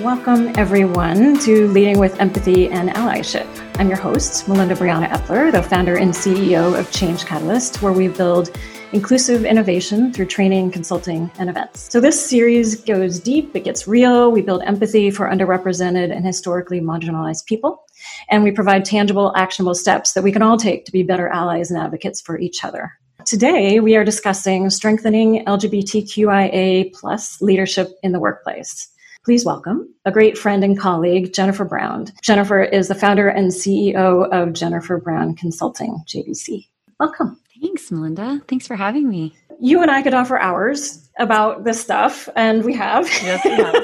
[0.00, 3.46] Welcome, everyone, to Leading with Empathy and Allyship.
[3.78, 8.08] I'm your host, Melinda Briana Epler, the founder and CEO of Change Catalyst, where we
[8.08, 8.50] build
[8.92, 11.92] inclusive innovation through training, consulting, and events.
[11.92, 14.32] So this series goes deep, it gets real.
[14.32, 17.84] We build empathy for underrepresented and historically marginalized people.
[18.30, 21.70] And we provide tangible, actionable steps that we can all take to be better allies
[21.70, 22.90] and advocates for each other.
[23.26, 28.89] Today, we are discussing strengthening LGBTQIA plus leadership in the workplace.
[29.22, 32.06] Please welcome a great friend and colleague, Jennifer Brown.
[32.22, 36.68] Jennifer is the founder and CEO of Jennifer Brown Consulting, JBC.
[36.98, 37.38] Welcome.
[37.60, 38.40] Thanks, Melinda.
[38.48, 39.34] Thanks for having me.
[39.60, 43.06] You and I could offer hours about this stuff, and we have.
[43.22, 43.74] Yes, we have.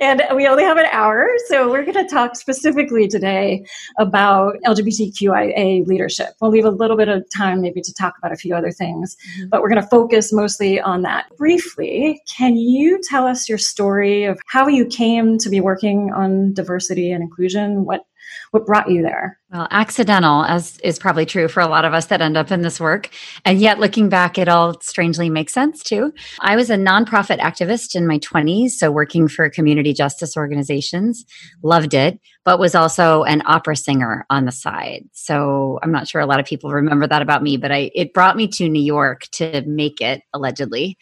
[0.00, 3.66] and we only have an hour, so we're going to talk specifically today
[3.98, 6.28] about LGBTQIA leadership.
[6.40, 9.14] We'll leave a little bit of time maybe to talk about a few other things,
[9.36, 9.48] mm-hmm.
[9.50, 11.26] but we're going to focus mostly on that.
[11.36, 16.54] Briefly, can you tell us your story of how you came to be working on
[16.54, 17.84] diversity and inclusion?
[17.84, 18.06] What
[18.52, 19.38] what brought you there?
[19.52, 22.62] Well, accidental, as is probably true for a lot of us that end up in
[22.62, 23.10] this work.
[23.44, 26.12] And yet, looking back, it all strangely makes sense too.
[26.40, 31.24] I was a nonprofit activist in my 20s, so working for community justice organizations,
[31.62, 35.04] loved it, but was also an opera singer on the side.
[35.12, 38.12] So I'm not sure a lot of people remember that about me, but I, it
[38.12, 40.98] brought me to New York to make it, allegedly.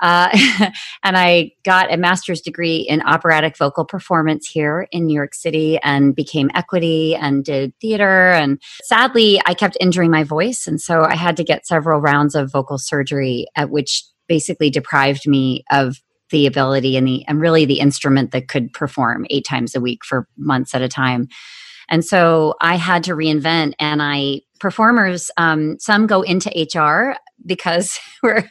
[0.00, 0.28] Uh,
[1.02, 5.78] and I got a master's degree in operatic vocal performance here in New York City
[5.82, 7.72] and became equity and did.
[7.96, 10.66] And sadly, I kept injuring my voice.
[10.66, 15.26] And so I had to get several rounds of vocal surgery, at which basically deprived
[15.26, 15.98] me of
[16.30, 20.04] the ability and the and really the instrument that could perform eight times a week
[20.04, 21.28] for months at a time.
[21.88, 27.16] And so i had to reinvent and i performers um, some go into hr
[27.46, 28.44] because we're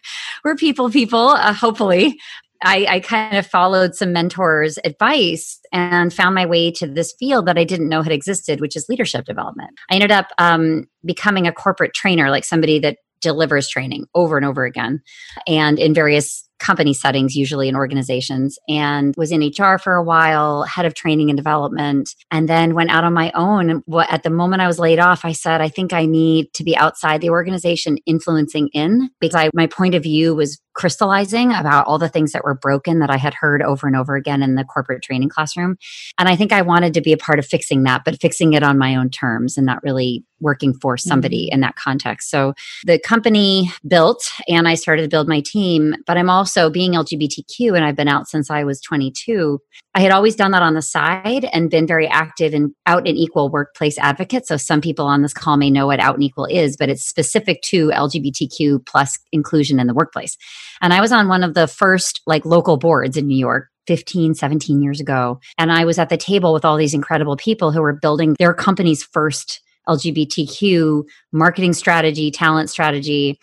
[0.44, 2.18] we're people people uh, hopefully
[2.64, 7.46] I, I, kind of followed some mentors' advice and found my way to this field
[7.46, 9.72] that I didn't know had existed, which is leadership development.
[9.90, 14.46] I ended up um, becoming a corporate trainer, like somebody that delivers training over and
[14.46, 15.02] over again,
[15.46, 20.64] and in various company settings, usually in organizations, and was in HR for a while,
[20.64, 23.84] head of training and development, and then went out on my own.
[24.10, 26.76] At the moment I was laid off, I said, I think I need to be
[26.78, 31.98] outside the organization, influencing in, because I, my point of view was crystallizing about all
[31.98, 34.64] the things that were broken that I had heard over and over again in the
[34.64, 35.76] corporate training classroom.
[36.20, 38.62] And I think I wanted to be a part of fixing that, but fixing it
[38.62, 41.56] on my own terms and not really working for somebody mm-hmm.
[41.56, 42.30] in that context.
[42.30, 42.54] So
[42.86, 47.76] the company built and I started to build my team, but I'm also being LGBTQ
[47.76, 49.60] and I've been out since I was 22.
[49.96, 53.06] I had always done that on the side and been very active and Out &
[53.08, 54.46] Equal workplace advocate.
[54.46, 57.08] So some people on this call may know what Out & Equal is, but it's
[57.08, 60.38] specific to LGBTQ plus inclusion in the workplace.
[60.82, 64.36] And I was on one of the first like local boards in New York 15,
[64.36, 65.40] 17 years ago.
[65.58, 68.54] And I was at the table with all these incredible people who were building their
[68.54, 73.40] company's first LGBTQ marketing strategy, talent strategy.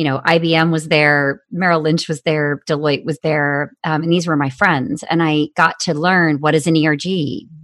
[0.00, 4.26] You know, IBM was there, Merrill Lynch was there, Deloitte was there, um, and these
[4.26, 5.04] were my friends.
[5.10, 7.04] And I got to learn what is an ERG,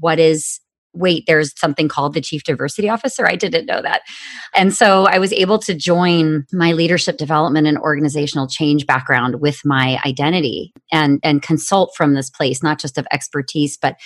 [0.00, 0.60] what is
[0.92, 3.26] wait, there's something called the chief diversity officer.
[3.26, 4.02] I didn't know that.
[4.54, 9.62] And so I was able to join my leadership development and organizational change background with
[9.64, 13.96] my identity and, and consult from this place, not just of expertise, but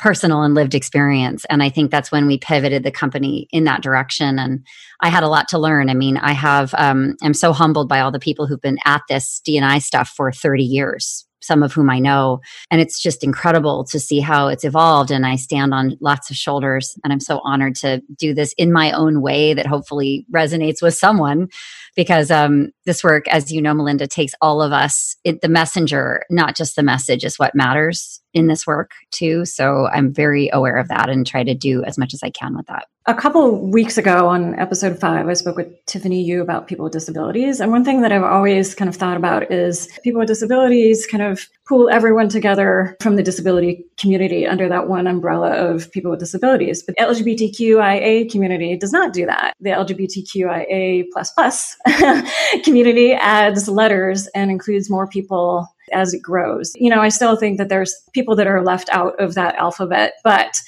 [0.00, 1.44] personal and lived experience.
[1.50, 4.38] And I think that's when we pivoted the company in that direction.
[4.38, 4.66] And
[5.00, 5.90] I had a lot to learn.
[5.90, 9.02] I mean, I have, um, I'm so humbled by all the people who've been at
[9.08, 12.40] this D&I stuff for 30 years some of whom I know.
[12.70, 15.10] And it's just incredible to see how it's evolved.
[15.10, 16.98] And I stand on lots of shoulders.
[17.02, 20.94] And I'm so honored to do this in my own way that hopefully resonates with
[20.94, 21.48] someone
[21.96, 25.16] because um, this work, as you know, Melinda, takes all of us.
[25.24, 29.44] It, the messenger, not just the message, is what matters in this work too.
[29.44, 32.56] So I'm very aware of that and try to do as much as I can
[32.56, 32.86] with that.
[33.06, 36.92] A couple weeks ago on episode five, I spoke with Tiffany Yu about people with
[36.92, 37.58] disabilities.
[37.58, 41.22] And one thing that I've always kind of thought about is people with disabilities kind
[41.22, 46.20] of pool everyone together from the disability community under that one umbrella of people with
[46.20, 46.82] disabilities.
[46.82, 49.54] But the LGBTQIA community does not do that.
[49.60, 51.76] The LGBTQIA plus plus
[52.64, 56.72] community adds letters and includes more people as it grows.
[56.76, 60.14] You know, I still think that there's people that are left out of that alphabet,
[60.24, 60.60] but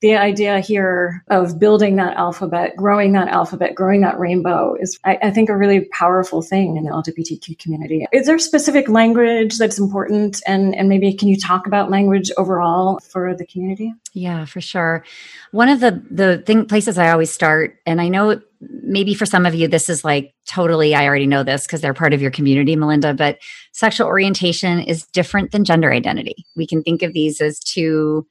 [0.00, 5.18] the idea here of building that alphabet, growing that alphabet, growing that rainbow is, I,
[5.22, 8.06] I think, a really powerful thing in the LGBTQ community.
[8.12, 10.42] Is there specific language that's important?
[10.46, 13.92] And, and maybe can you talk about language overall for the community?
[14.14, 15.04] Yeah, for sure.
[15.52, 19.46] One of the the thing places I always start, and I know maybe for some
[19.46, 22.30] of you this is like totally I already know this because they're part of your
[22.30, 23.38] community, Melinda, but
[23.72, 26.44] sexual orientation is different than gender identity.
[26.56, 28.26] We can think of these as two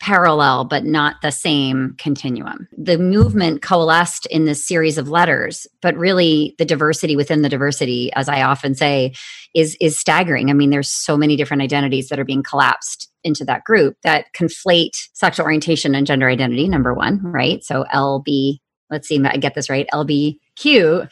[0.00, 2.66] parallel but not the same continuum.
[2.76, 8.10] The movement coalesced in this series of letters, but really the diversity within the diversity,
[8.14, 9.12] as I often say,
[9.54, 10.50] is is staggering.
[10.50, 14.26] I mean, there's so many different identities that are being collapsed into that group that
[14.34, 17.62] conflate sexual orientation and gender identity, number one, right?
[17.62, 18.58] So LB,
[18.90, 21.10] let's see, I get this right, LBQ.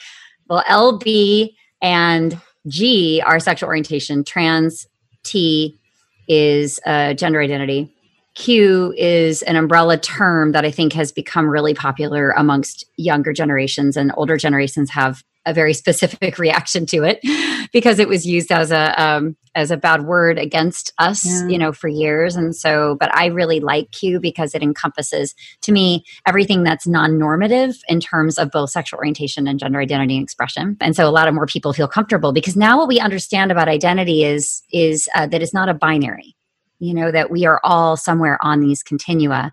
[0.48, 1.50] Well, LB
[1.82, 4.86] and G are sexual orientation, trans
[5.24, 5.78] T
[6.26, 7.94] is uh, gender identity
[8.38, 13.96] Q is an umbrella term that I think has become really popular amongst younger generations,
[13.96, 17.18] and older generations have a very specific reaction to it
[17.72, 21.48] because it was used as a um, as a bad word against us, yeah.
[21.48, 22.36] you know, for years.
[22.36, 27.74] And so, but I really like Q because it encompasses, to me, everything that's non-normative
[27.88, 30.76] in terms of both sexual orientation and gender identity and expression.
[30.80, 33.66] And so, a lot of more people feel comfortable because now what we understand about
[33.66, 36.36] identity is is uh, that it's not a binary
[36.78, 39.52] you know that we are all somewhere on these continua.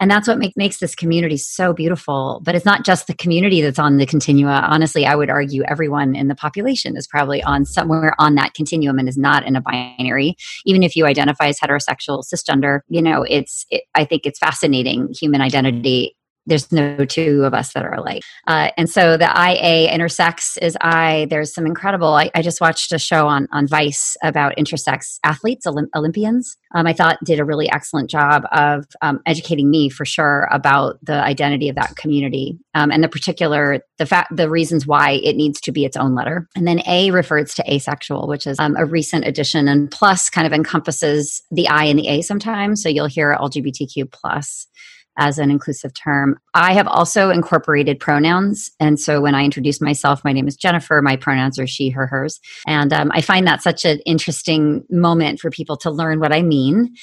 [0.00, 2.40] And that's what make, makes this community so beautiful.
[2.42, 4.66] But it's not just the community that's on the continua.
[4.68, 8.98] Honestly i would argue everyone in the population is probably on somewhere on that continuum
[8.98, 10.36] and is not in a binary.
[10.66, 15.08] Even if you identify as heterosexual cisgender you know it's it, i think it's fascinating
[15.12, 18.22] human identity there's no two of us that are alike.
[18.46, 21.26] Uh, and so the IA intersex is I.
[21.30, 22.14] There's some incredible.
[22.14, 26.56] I, I, just watched a show on on Vice about intersex athletes, Olymp- Olympians.
[26.74, 30.98] Um, I thought did a really excellent job of um, educating me for sure about
[31.02, 35.36] the identity of that community um, and the particular the fact the reasons why it
[35.36, 36.48] needs to be its own letter.
[36.54, 40.46] And then A refers to asexual, which is um, a recent addition, and plus kind
[40.46, 42.82] of encompasses the I and the A sometimes.
[42.82, 44.66] So you'll hear LGBTQ plus
[45.16, 46.38] as an inclusive term.
[46.54, 48.70] I have also incorporated pronouns.
[48.80, 51.00] And so when I introduce myself, my name is Jennifer.
[51.02, 52.40] My pronouns are she, her, hers.
[52.66, 56.42] And um, I find that such an interesting moment for people to learn what I
[56.42, 56.94] mean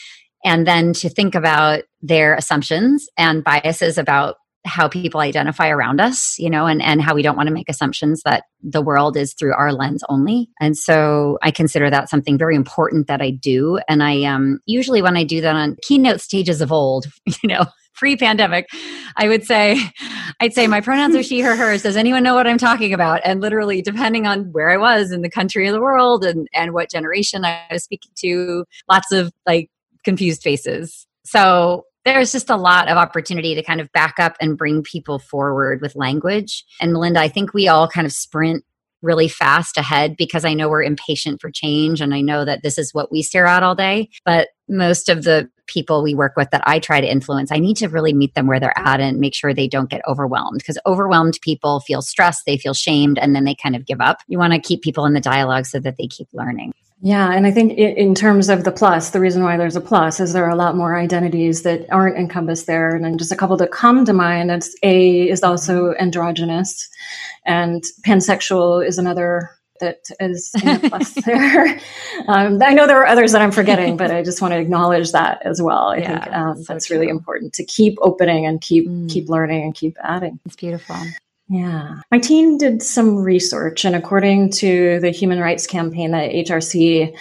[0.43, 6.35] and then to think about their assumptions and biases about how people identify around us,
[6.37, 9.33] you know, and, and how we don't want to make assumptions that the world is
[9.33, 10.49] through our lens only.
[10.59, 13.79] And so I consider that something very important that I do.
[13.87, 17.65] And I um usually when I do that on keynote stages of old, you know,
[18.01, 18.67] pre-pandemic
[19.17, 19.79] i would say
[20.39, 21.83] i'd say my pronouns are she her hers.
[21.83, 23.21] Does anyone know what i'm talking about?
[23.23, 26.73] And literally depending on where i was in the country or the world and and
[26.73, 29.69] what generation i was speaking to lots of like
[30.03, 31.05] confused faces.
[31.25, 35.19] So there's just a lot of opportunity to kind of back up and bring people
[35.19, 36.65] forward with language.
[36.81, 38.63] And melinda i think we all kind of sprint
[39.01, 42.77] really fast ahead because I know we're impatient for change and I know that this
[42.77, 44.09] is what we stare at all day.
[44.25, 47.77] But most of the people we work with that I try to influence, I need
[47.77, 50.77] to really meet them where they're at and make sure they don't get overwhelmed because
[50.85, 54.19] overwhelmed people feel stressed, they feel shamed, and then they kind of give up.
[54.27, 56.73] You want to keep people in the dialogue so that they keep learning.
[57.03, 60.19] Yeah, and I think in terms of the plus, the reason why there's a plus
[60.19, 63.35] is there are a lot more identities that aren't encompassed there, and then just a
[63.35, 64.51] couple that come to mind.
[64.51, 66.87] It's A is also androgynous,
[67.43, 69.49] and pansexual is another
[69.79, 71.79] that is in the plus there.
[72.27, 75.11] Um, I know there are others that I'm forgetting, but I just want to acknowledge
[75.11, 75.87] that as well.
[75.87, 76.99] I yeah, think um, so that's true.
[76.99, 79.09] really important to keep opening and keep mm.
[79.09, 80.39] keep learning and keep adding.
[80.45, 80.97] It's beautiful.
[81.49, 81.95] Yeah.
[82.11, 87.13] My team did some research, and according to the Human Rights Campaign, the HRC,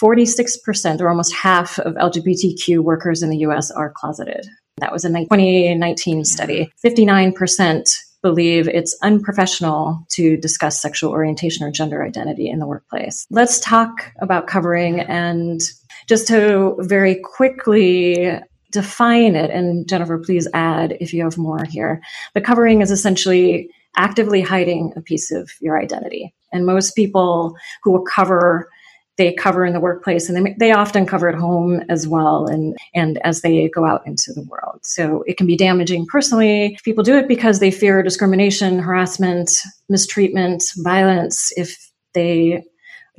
[0.00, 4.46] 46% or almost half of LGBTQ workers in the US are closeted.
[4.78, 6.70] That was a 2019 study.
[6.84, 13.26] 59% believe it's unprofessional to discuss sexual orientation or gender identity in the workplace.
[13.30, 15.60] Let's talk about covering and
[16.08, 18.40] just to very quickly
[18.72, 22.00] define it, and Jennifer, please add if you have more here.
[22.34, 26.34] The covering is essentially actively hiding a piece of your identity.
[26.52, 28.68] And most people who will cover
[29.16, 32.76] they cover in the workplace and they, they often cover at home as well and,
[32.94, 34.80] and as they go out into the world.
[34.82, 36.78] So it can be damaging personally.
[36.84, 39.50] People do it because they fear discrimination, harassment,
[39.88, 42.62] mistreatment, violence if they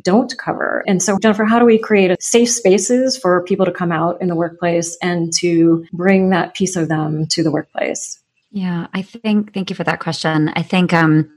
[0.04, 0.84] don't cover.
[0.88, 4.28] And so, Jennifer, how do we create safe spaces for people to come out in
[4.28, 8.20] the workplace and to bring that piece of them to the workplace?
[8.52, 10.50] Yeah, I think, thank you for that question.
[10.50, 11.30] I think, um,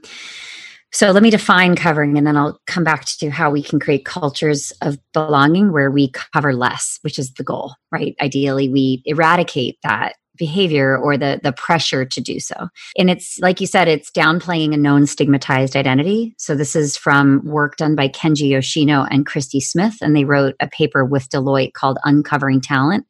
[0.93, 4.03] so let me define covering and then I'll come back to how we can create
[4.03, 8.15] cultures of belonging where we cover less, which is the goal, right?
[8.19, 12.67] Ideally, we eradicate that behavior or the the pressure to do so.
[12.97, 16.33] And it's like you said, it's downplaying a known stigmatized identity.
[16.39, 20.55] So this is from work done by Kenji Yoshino and Christie Smith, and they wrote
[20.59, 23.05] a paper with Deloitte called Uncovering Talent,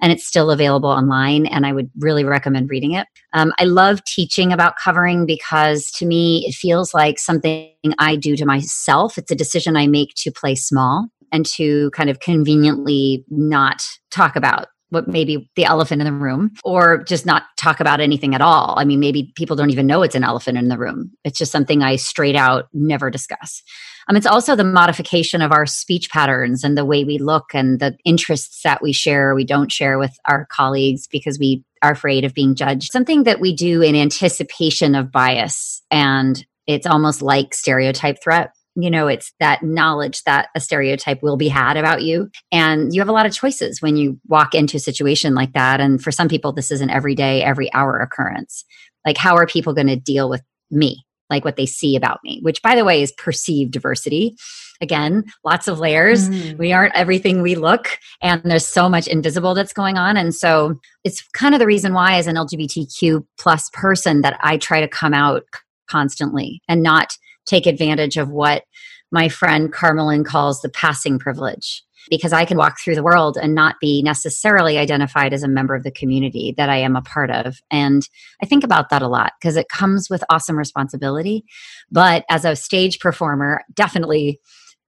[0.00, 1.44] and it's still available online.
[1.46, 3.08] And I would really recommend reading it.
[3.32, 8.36] Um, I love teaching about covering because to me it feels like something I do
[8.36, 9.18] to myself.
[9.18, 14.36] It's a decision I make to play small and to kind of conveniently not talk
[14.36, 18.40] about what maybe the elephant in the room or just not talk about anything at
[18.40, 18.74] all.
[18.78, 21.12] I mean, maybe people don't even know it's an elephant in the room.
[21.22, 23.62] It's just something I straight out never discuss.
[24.08, 27.78] Um, it's also the modification of our speech patterns and the way we look and
[27.78, 32.24] the interests that we share we don't share with our colleagues because we are afraid
[32.24, 32.90] of being judged.
[32.90, 38.90] Something that we do in anticipation of bias and it's almost like stereotype threat you
[38.90, 42.30] know it's that knowledge that a stereotype will be had about you.
[42.52, 45.80] And you have a lot of choices when you walk into a situation like that.
[45.80, 48.64] And for some people this is an everyday every hour occurrence.
[49.04, 51.04] Like how are people going to deal with me?
[51.30, 54.36] Like what they see about me which by the way is perceived diversity.
[54.80, 56.28] Again lots of layers.
[56.28, 56.58] Mm.
[56.58, 60.16] we aren't everything we look and there's so much invisible that's going on.
[60.16, 64.58] And so it's kind of the reason why as an lgbtq plus person that i
[64.58, 65.44] try to come out
[65.88, 68.64] constantly and not take advantage of what
[69.10, 73.54] my friend Carmelin calls the passing privilege because I can walk through the world and
[73.54, 77.30] not be necessarily identified as a member of the community that I am a part
[77.30, 77.58] of.
[77.70, 78.08] And
[78.42, 81.44] I think about that a lot because it comes with awesome responsibility.
[81.90, 84.40] But as a stage performer, definitely,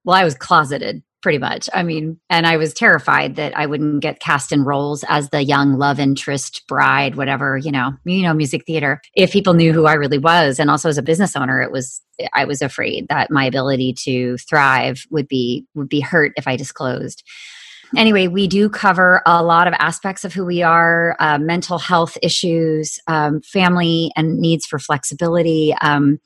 [0.04, 1.68] well, I was closeted pretty much.
[1.74, 5.42] I mean, and I was terrified that I wouldn't get cast in roles as the
[5.42, 9.00] young love interest, bride, whatever, you know, you know, music theater.
[9.14, 12.00] If people knew who I really was, and also as a business owner, it was
[12.32, 16.56] I was afraid that my ability to thrive would be would be hurt if I
[16.56, 17.22] disclosed
[17.96, 22.16] anyway, we do cover a lot of aspects of who we are uh, mental health
[22.22, 25.74] issues, um, family and needs for flexibility.
[25.80, 26.20] Um,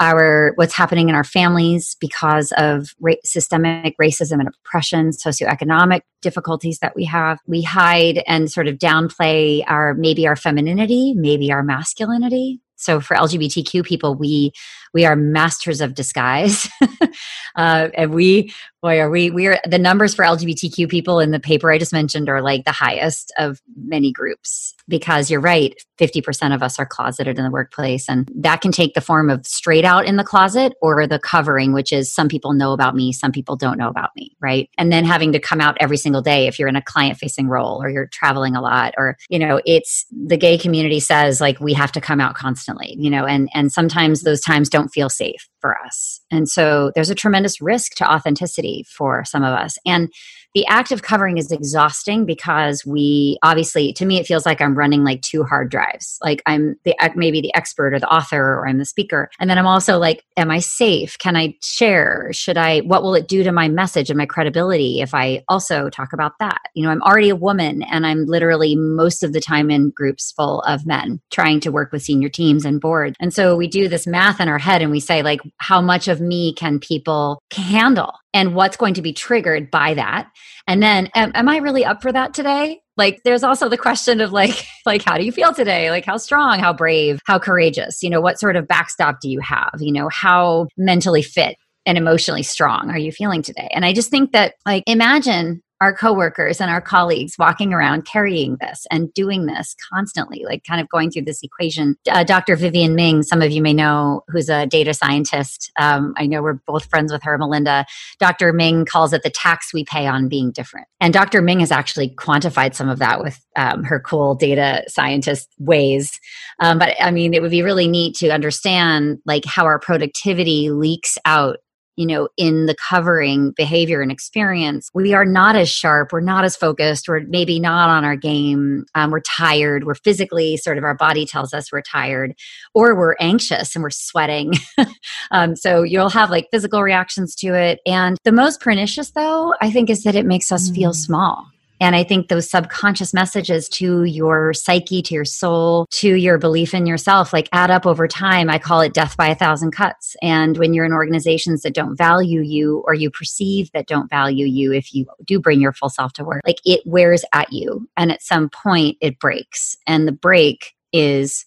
[0.00, 6.78] our what's happening in our families because of ra- systemic racism and oppression, socioeconomic difficulties
[6.78, 7.38] that we have.
[7.46, 12.60] We hide and sort of downplay our maybe our femininity, maybe our masculinity.
[12.76, 14.52] So for LGBTQ people, we
[14.92, 16.68] we are masters of disguise,
[17.56, 21.40] uh, and we boy are we we are the numbers for lgbtq people in the
[21.40, 26.54] paper i just mentioned are like the highest of many groups because you're right 50%
[26.54, 29.84] of us are closeted in the workplace and that can take the form of straight
[29.84, 33.32] out in the closet or the covering which is some people know about me some
[33.32, 34.70] people don't know about me right?
[34.78, 37.48] And then having to come out every single day if you're in a client facing
[37.48, 41.60] role or you're traveling a lot or you know it's the gay community says like
[41.60, 45.10] we have to come out constantly you know and and sometimes those times don't feel
[45.10, 46.20] safe for us.
[46.30, 49.78] And so there's a tremendous risk to authenticity for some of us.
[49.86, 50.10] And
[50.54, 54.74] the act of covering is exhausting because we obviously to me it feels like i'm
[54.74, 56.18] running like two hard drives.
[56.22, 59.30] Like i'm the maybe the expert or the author or i'm the speaker.
[59.38, 61.18] And then i'm also like am i safe?
[61.18, 62.30] Can i share?
[62.32, 65.88] Should i what will it do to my message and my credibility if i also
[65.88, 66.60] talk about that?
[66.74, 70.32] You know i'm already a woman and i'm literally most of the time in groups
[70.32, 73.16] full of men trying to work with senior teams and board.
[73.20, 76.08] And so we do this math in our head and we say like how much
[76.08, 80.28] of me can people handle and what's going to be triggered by that.
[80.66, 82.80] And then am, am i really up for that today?
[82.96, 85.90] Like there's also the question of like like how do you feel today?
[85.90, 88.02] Like how strong how brave how courageous?
[88.02, 89.74] You know what sort of backstop do you have?
[89.78, 93.68] You know how mentally fit and emotionally strong are you feeling today?
[93.72, 98.56] And i just think that like imagine our coworkers and our colleagues walking around carrying
[98.60, 101.96] this and doing this constantly, like kind of going through this equation.
[102.10, 102.54] Uh, Dr.
[102.56, 105.72] Vivienne Ming, some of you may know, who's a data scientist.
[105.78, 107.86] Um, I know we're both friends with her, Melinda.
[108.18, 108.52] Dr.
[108.52, 110.86] Ming calls it the tax we pay on being different.
[111.00, 111.40] And Dr.
[111.40, 116.20] Ming has actually quantified some of that with um, her cool data scientist ways.
[116.60, 120.70] Um, but I mean, it would be really neat to understand like how our productivity
[120.70, 121.58] leaks out
[121.96, 126.12] you know, in the covering behavior and experience, we are not as sharp.
[126.12, 127.08] We're not as focused.
[127.08, 128.84] We're maybe not on our game.
[128.94, 129.84] Um, we're tired.
[129.84, 132.34] We're physically sort of our body tells us we're tired,
[132.74, 134.54] or we're anxious and we're sweating.
[135.30, 137.80] um, so you'll have like physical reactions to it.
[137.86, 140.74] And the most pernicious, though, I think, is that it makes us mm.
[140.74, 141.46] feel small
[141.80, 146.74] and I think those subconscious messages to your psyche, to your soul, to your belief
[146.74, 148.50] in yourself, like add up over time.
[148.50, 150.14] I call it death by a thousand cuts.
[150.20, 154.46] And when you're in organizations that don't value you or you perceive that don't value
[154.46, 157.88] you, if you do bring your full self to work, like it wears at you.
[157.96, 159.76] And at some point it breaks.
[159.86, 161.46] And the break is,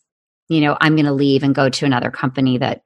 [0.49, 2.83] you know, I'm going to leave and go to another company that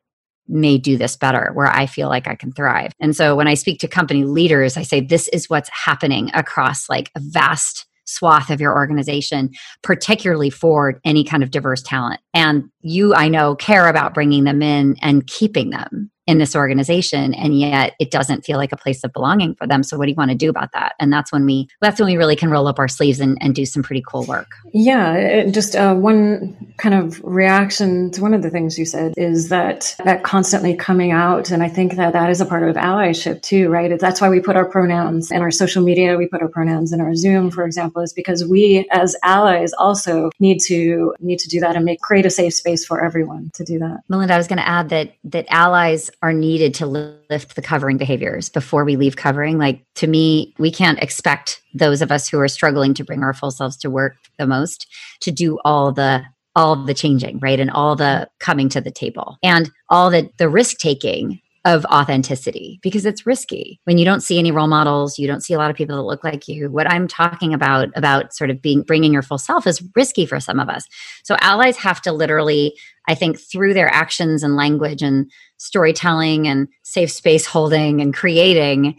[0.48, 2.94] may do this better where I feel like I can thrive.
[3.00, 6.90] And so when I speak to company leaders, I say this is what's happening across
[6.90, 9.52] like a vast swath of your organization,
[9.84, 12.22] particularly for any kind of diverse talent.
[12.34, 17.34] And you, I know, care about bringing them in and keeping them in this organization
[17.34, 19.82] and yet it doesn't feel like a place of belonging for them.
[19.82, 20.94] So what do you want to do about that?
[21.00, 23.56] And that's when we that's when we really can roll up our sleeves and, and
[23.56, 24.52] do some pretty cool work.
[24.74, 29.14] Yeah it, just uh, one kind of reaction to one of the things you said
[29.18, 32.76] is that that constantly coming out and i think that that is a part of
[32.76, 34.00] allyship too right?
[34.00, 37.00] That's why we put our pronouns in our social media we put our pronouns in
[37.00, 41.60] our zoom for example is because we as allies also need to need to do
[41.62, 44.02] that and make create a safe space for everyone to do that.
[44.10, 47.98] Melinda i was going to add that that allies are needed to lift the covering
[47.98, 49.58] behaviors before we leave covering.
[49.58, 53.34] Like to me, we can't expect those of us who are struggling to bring our
[53.34, 54.88] full selves to work the most
[55.22, 56.24] to do all the
[56.56, 57.60] all the changing, right?
[57.60, 62.80] And all the coming to the table and all the the risk taking of authenticity
[62.82, 63.82] because it's risky.
[63.84, 66.04] When you don't see any role models you don't see a lot of people that
[66.04, 66.72] look like you.
[66.72, 70.40] What i'm talking about about sort of being bringing your full self is risky for
[70.40, 70.86] some of us.
[71.24, 72.78] So allies have to literally
[73.10, 78.98] i think through their actions and language and storytelling and safe space holding and creating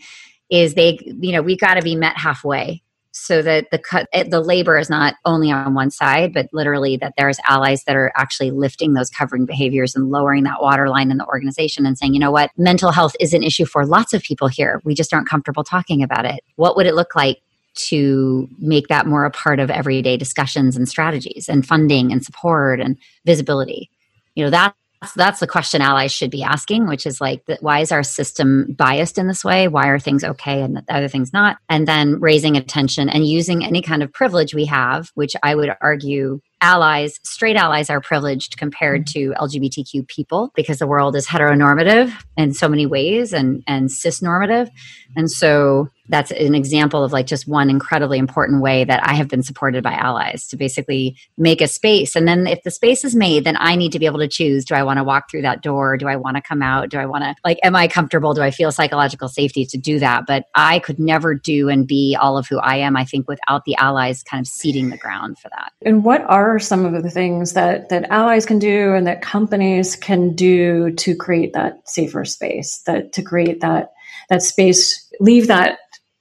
[0.51, 2.83] is they you know we've got to be met halfway
[3.19, 6.97] so that the cut eh, the labor is not only on one side but literally
[6.97, 11.19] that there's allies that are actually lifting those covering behaviors and lowering that waterline in
[11.19, 12.51] the organization and saying you know what?
[12.57, 14.81] Mental health is an issue for lots of people here.
[14.85, 16.41] We just aren't comfortable talking about it.
[16.57, 17.41] What would it look like
[17.75, 22.81] to make that more a part of everyday discussions and strategies and funding and support
[22.81, 23.91] and visibility?
[24.35, 24.51] You know
[25.01, 28.75] that that's the question allies should be asking, which is like, why is our system
[28.77, 29.69] biased in this way?
[29.69, 31.59] Why are things okay and other things not?
[31.69, 35.71] And then raising attention and using any kind of privilege we have, which I would
[35.81, 39.35] argue allies, straight allies, are privileged compared mm-hmm.
[39.35, 44.69] to LGBTQ people because the world is heteronormative in so many ways and and cisnormative,
[45.17, 49.29] and so that's an example of like just one incredibly important way that I have
[49.29, 52.17] been supported by allies to basically make a space.
[52.17, 54.65] And then if the space is made, then I need to be able to choose
[54.65, 55.97] do I want to walk through that door?
[55.97, 56.89] Do I want to come out?
[56.89, 58.35] Do I want to, like, am I comfortable?
[58.35, 60.25] Do I feel psychological safety to do that?
[60.27, 63.65] But I could never do and be all of who I am, I think, without
[63.65, 65.73] the allies kind of seeding the ground for that.
[65.85, 69.97] And what are some of the things that, that allies can do and that companies
[69.97, 73.93] can do to create that safer space, that to create that
[74.29, 75.79] that space, leave that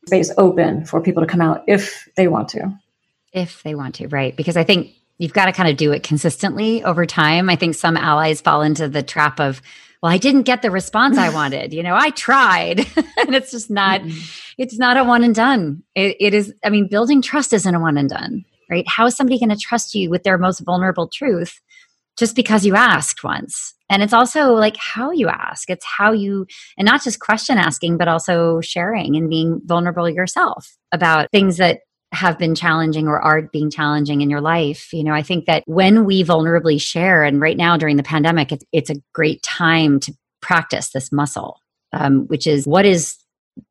[0.08, 2.78] space open for people to come out if they want to.
[3.34, 4.36] If they want to, right.
[4.36, 7.50] Because I think you've got to kind of do it consistently over time.
[7.50, 9.62] I think some allies fall into the trap of,
[10.02, 11.74] well, I didn't get the response I wanted.
[11.74, 12.80] You know, I tried.
[13.18, 14.18] and it's just not, mm-hmm.
[14.58, 15.84] it's not a one and done.
[15.96, 18.88] It, it is, I mean, building trust isn't a one and done, right?
[18.88, 21.60] How is somebody going to trust you with their most vulnerable truth
[22.18, 23.74] just because you asked once?
[23.90, 25.70] And it's also like how you ask.
[25.70, 26.46] It's how you,
[26.78, 31.82] and not just question asking, but also sharing and being vulnerable yourself about things that
[32.14, 34.92] have been challenging or are being challenging in your life.
[34.94, 38.52] You know, I think that when we vulnerably share, and right now during the pandemic,
[38.52, 41.62] it's, it's a great time to practice this muscle,
[41.94, 43.18] um, which is what is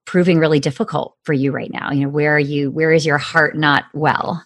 [0.05, 3.19] proving really difficult for you right now you know where are you where is your
[3.19, 4.45] heart not well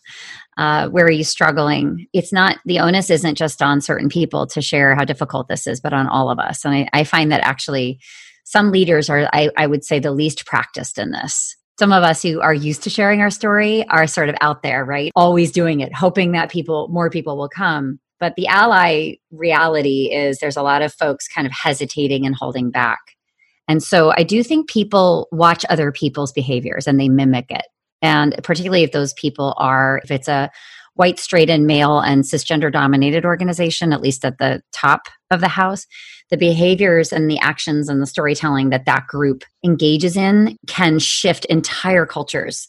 [0.58, 2.06] uh, where are you struggling?
[2.12, 5.80] It's not the onus isn't just on certain people to share how difficult this is
[5.80, 6.64] but on all of us.
[6.64, 8.00] And i, I find that actually
[8.44, 11.56] some leaders are I, I would say the least practiced in this.
[11.78, 14.84] Some of us who are used to sharing our story are sort of out there
[14.84, 15.12] right?
[15.16, 18.00] Always doing it hoping that people more people will come.
[18.18, 22.70] But the ally reality is there's a lot of folks kind of hesitating and holding
[22.70, 22.98] back.
[23.66, 27.66] And so I do think people watch other people's behaviors and they mimic it.
[28.02, 30.50] And particularly if those people are, if it's a
[30.94, 35.48] white, straight, and male and cisgender dominated organization, at least at the top of the
[35.48, 35.86] house,
[36.30, 41.44] the behaviors and the actions and the storytelling that that group engages in can shift
[41.46, 42.68] entire cultures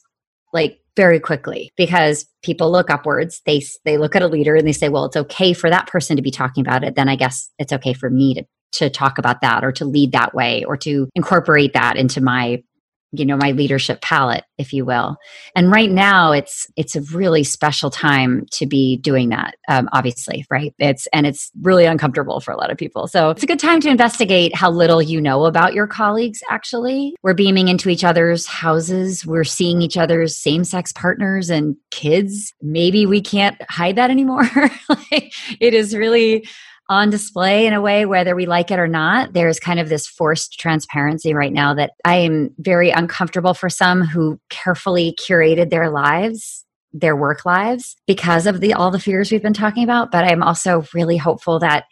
[0.54, 3.41] like very quickly because people look upwards.
[3.46, 6.15] They they look at a leader and they say well it's okay for that person
[6.15, 6.96] to be talking about it.
[6.96, 10.13] Then i guess it's okay for me to to talk about that or to lead
[10.13, 12.63] that way or to incorporate that into my
[13.12, 15.17] you know my leadership palette if you will.
[15.56, 20.45] And right now it's it's a really special time to be doing that um, obviously
[20.50, 20.74] right?
[20.80, 23.08] It's and it's really uncomfortable for a lot of people.
[23.08, 27.15] So it's a good time to investigate how little you know about your colleagues actually.
[27.24, 29.26] We're beaming into each other's houses.
[29.26, 32.54] We're seeing each other's same-sex partners and kids.
[32.62, 34.50] Maybe we can't hide that anymore.
[35.12, 36.45] Like, it is really
[36.89, 39.34] on display in a way, whether we like it or not.
[39.34, 44.02] There's kind of this forced transparency right now that I am very uncomfortable for some
[44.02, 49.41] who carefully curated their lives their work lives because of the all the fears we've
[49.41, 51.86] been talking about but i'm also really hopeful that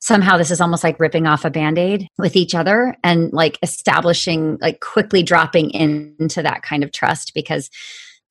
[0.00, 4.56] somehow this is almost like ripping off a band-aid with each other and like establishing
[4.60, 7.68] like quickly dropping in, into that kind of trust because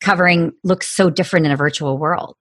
[0.01, 2.35] covering looks so different in a virtual world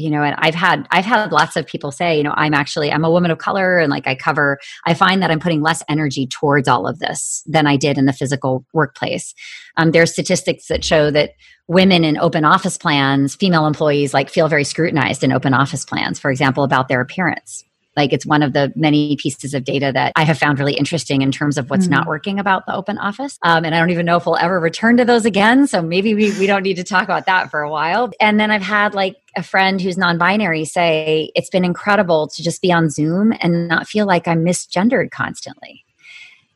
[0.00, 2.90] you know and i've had i've had lots of people say you know i'm actually
[2.90, 5.82] i'm a woman of color and like i cover i find that i'm putting less
[5.88, 9.34] energy towards all of this than i did in the physical workplace
[9.76, 11.32] um, there's statistics that show that
[11.68, 16.18] women in open office plans female employees like feel very scrutinized in open office plans
[16.18, 17.64] for example about their appearance
[17.96, 21.22] like it's one of the many pieces of data that I have found really interesting
[21.22, 21.90] in terms of what's mm.
[21.90, 23.38] not working about the open office.
[23.42, 25.66] Um, and I don't even know if we'll ever return to those again.
[25.66, 28.10] So maybe we, we don't need to talk about that for a while.
[28.20, 32.42] And then I've had like a friend who's non binary say, it's been incredible to
[32.42, 35.84] just be on Zoom and not feel like I'm misgendered constantly.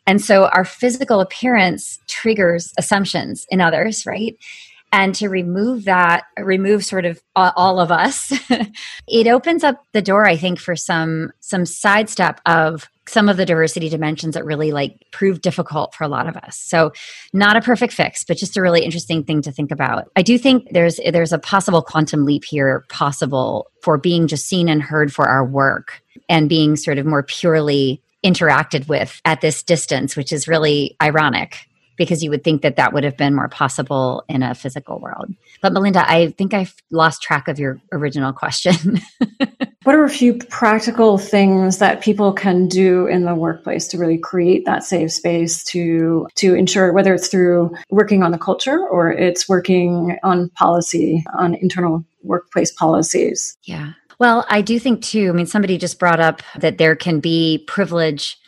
[0.06, 4.36] And so our physical appearance triggers assumptions in others, right?
[4.94, 8.32] and to remove that remove sort of all of us
[9.08, 13.46] it opens up the door i think for some some sidestep of some of the
[13.46, 16.92] diversity dimensions that really like prove difficult for a lot of us so
[17.32, 20.38] not a perfect fix but just a really interesting thing to think about i do
[20.38, 25.12] think there's there's a possible quantum leap here possible for being just seen and heard
[25.12, 30.32] for our work and being sort of more purely interacted with at this distance which
[30.32, 34.42] is really ironic because you would think that that would have been more possible in
[34.42, 35.32] a physical world.
[35.62, 39.00] But Melinda, I think I've lost track of your original question.
[39.84, 44.18] what are a few practical things that people can do in the workplace to really
[44.18, 49.12] create that safe space to to ensure whether it's through working on the culture or
[49.12, 53.56] it's working on policy on internal workplace policies?
[53.64, 53.92] Yeah.
[54.18, 57.64] Well, I do think too, I mean somebody just brought up that there can be
[57.66, 58.38] privilege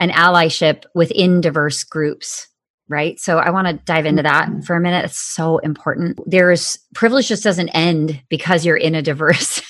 [0.00, 2.48] and allyship within diverse groups
[2.88, 3.18] right?
[3.18, 4.60] So I want to dive into that mm-hmm.
[4.60, 5.04] for a minute.
[5.06, 6.20] It's so important.
[6.24, 9.60] There's privilege just doesn't end because you're in a diverse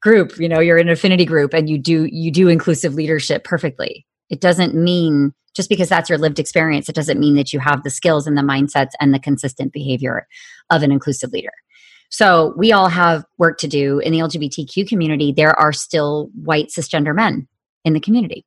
[0.00, 4.06] group, you know, you're an affinity group and you do you do inclusive leadership perfectly.
[4.30, 7.82] It doesn't mean just because that's your lived experience, it doesn't mean that you have
[7.82, 10.26] the skills and the mindsets and the consistent behavior
[10.70, 11.50] of an inclusive leader.
[12.10, 15.32] So we all have work to do in the LGBTQ community.
[15.32, 17.48] There are still white cisgender men
[17.84, 18.46] in the community.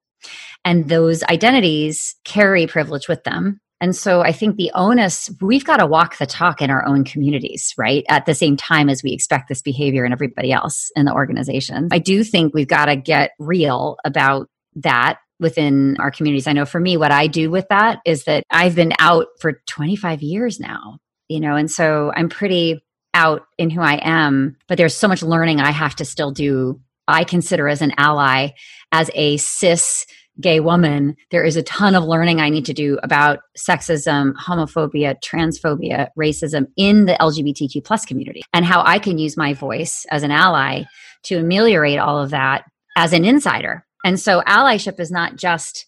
[0.63, 5.77] And those identities carry privilege with them and so I think the onus, we've got
[5.77, 8.05] to walk the talk in our own communities, right?
[8.07, 11.89] At the same time as we expect this behavior in everybody else in the organization.
[11.91, 16.45] I do think we've got to get real about that within our communities.
[16.45, 19.63] I know for me, what I do with that is that I've been out for
[19.67, 24.77] 25 years now, you know, and so I'm pretty out in who I am, but
[24.77, 26.79] there's so much learning I have to still do.
[27.07, 28.49] I consider as an ally,
[28.91, 30.05] as a cis
[30.41, 35.15] gay woman, there is a ton of learning I need to do about sexism, homophobia,
[35.23, 40.23] transphobia, racism in the LGBTQ plus community and how I can use my voice as
[40.23, 40.83] an ally
[41.23, 42.63] to ameliorate all of that
[42.97, 43.85] as an insider.
[44.03, 45.85] And so allyship is not just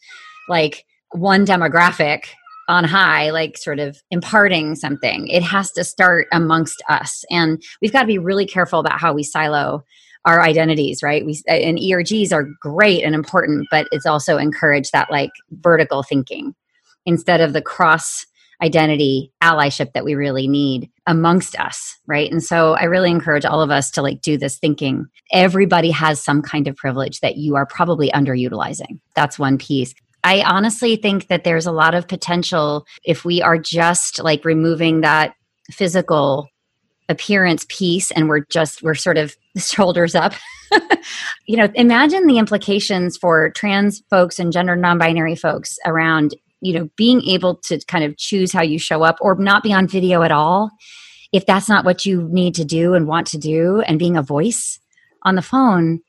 [0.47, 2.25] like one demographic
[2.69, 5.27] on high, like sort of imparting something.
[5.27, 7.23] It has to start amongst us.
[7.29, 9.83] And we've got to be really careful about how we silo
[10.25, 11.25] our identities, right?
[11.25, 16.03] We uh, and ERGs are great and important, but it's also encouraged that like vertical
[16.03, 16.55] thinking
[17.05, 18.25] instead of the cross
[18.61, 22.31] identity allyship that we really need amongst us right?
[22.31, 25.05] And so i really encourage all of us to like do this thinking.
[25.31, 28.99] Everybody has some kind of privilege that you are probably underutilizing.
[29.15, 29.93] That's one piece.
[30.23, 35.01] I honestly think that there's a lot of potential if we are just like removing
[35.01, 35.35] that
[35.71, 36.47] physical
[37.09, 40.33] appearance piece and we're just we're sort of shoulders up.
[41.45, 46.89] You know imagine the implications for trans folks and gender non-binary folks around you know
[46.95, 50.23] being able to kind of choose how you show up or not be on video
[50.23, 50.71] at all
[51.31, 54.21] if that's not what you need to do and want to do and being a
[54.21, 54.79] voice
[55.23, 55.99] on the phone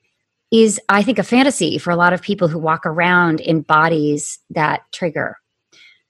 [0.52, 4.38] is i think a fantasy for a lot of people who walk around in bodies
[4.50, 5.36] that trigger.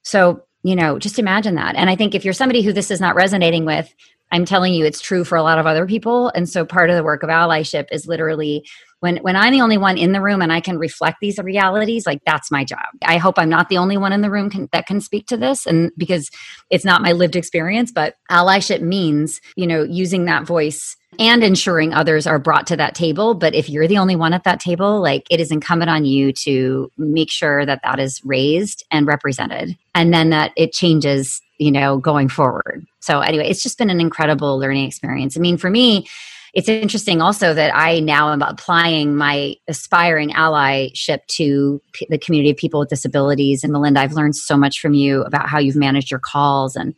[0.03, 1.77] So you know just imagine that.
[1.77, 3.92] And i think if you're somebody who this is not resonating with
[4.33, 6.29] I'm telling you, it's true for a lot of other people.
[6.35, 8.65] And so part of the work of allyship is literally
[9.05, 12.07] when when I'm the only one in the room and I can reflect these realities,
[12.07, 12.87] like that's my job.
[13.05, 15.37] I hope I'm not the only one in the room can, that can speak to
[15.37, 16.31] this, and because
[16.71, 21.93] it's not my lived experience, but allyship means you know using that voice and ensuring
[21.93, 23.35] others are brought to that table.
[23.35, 26.33] But if you're the only one at that table, like it is incumbent on you
[26.33, 31.71] to make sure that that is raised and represented, and then that it changes you
[31.71, 32.85] know, going forward.
[33.01, 35.37] So anyway, it's just been an incredible learning experience.
[35.37, 36.07] I mean, for me,
[36.55, 42.51] it's interesting also that I now am applying my aspiring allyship to p- the community
[42.51, 43.64] of people with disabilities.
[43.64, 46.95] And Melinda, I've learned so much from you about how you've managed your calls and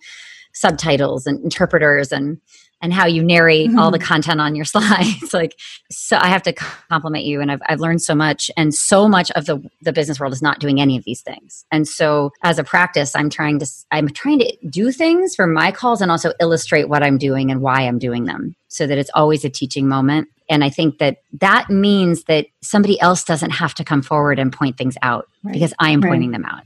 [0.52, 2.38] subtitles and interpreters and
[2.82, 3.78] and how you narrate mm-hmm.
[3.78, 4.06] all the mm-hmm.
[4.06, 5.32] content on your slides.
[5.32, 5.58] like,
[5.90, 8.50] so I have to compliment you, and I've, I've learned so much.
[8.56, 11.64] And so much of the the business world is not doing any of these things.
[11.70, 15.72] And so, as a practice, I'm trying to I'm trying to do things for my
[15.72, 19.10] calls and also illustrate what I'm doing and why I'm doing them, so that it's
[19.14, 20.28] always a teaching moment.
[20.48, 24.52] And I think that that means that somebody else doesn't have to come forward and
[24.52, 25.52] point things out right.
[25.52, 26.10] because I am right.
[26.10, 26.62] pointing them out.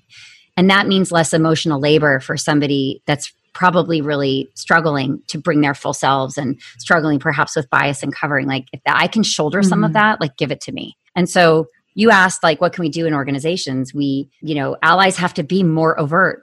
[0.57, 5.75] And that means less emotional labor for somebody that's probably really struggling to bring their
[5.75, 9.69] full selves and struggling perhaps with bias and covering like if i can shoulder mm-hmm.
[9.69, 9.95] some of mm-hmm.
[9.95, 13.07] that like give it to me and so you asked like what can we do
[13.07, 16.43] in organizations we you know allies have to be more overt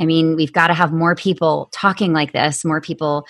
[0.00, 3.26] i mean we've got to have more people talking like this more people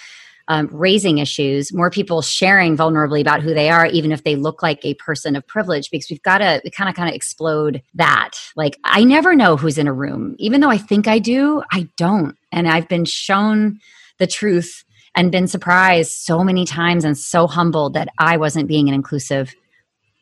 [0.49, 4.63] um, raising issues, more people sharing vulnerably about who they are, even if they look
[4.63, 8.33] like a person of privilege, because we've got to kind of kind of explode that.
[8.55, 10.37] Like, I never know who's in a room.
[10.39, 12.37] Even though I think I do, I don't.
[12.53, 13.81] And I've been shown
[14.19, 18.89] the truth and been surprised so many times and so humbled that I wasn't being
[18.89, 19.55] an inclusive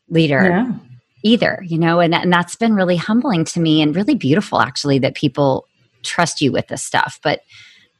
[0.08, 0.48] leader.
[0.48, 0.72] Yeah.
[1.26, 4.98] Either, you know, and, and that's been really humbling to me and really beautiful actually
[4.98, 5.66] that people
[6.02, 7.18] trust you with this stuff.
[7.22, 7.40] But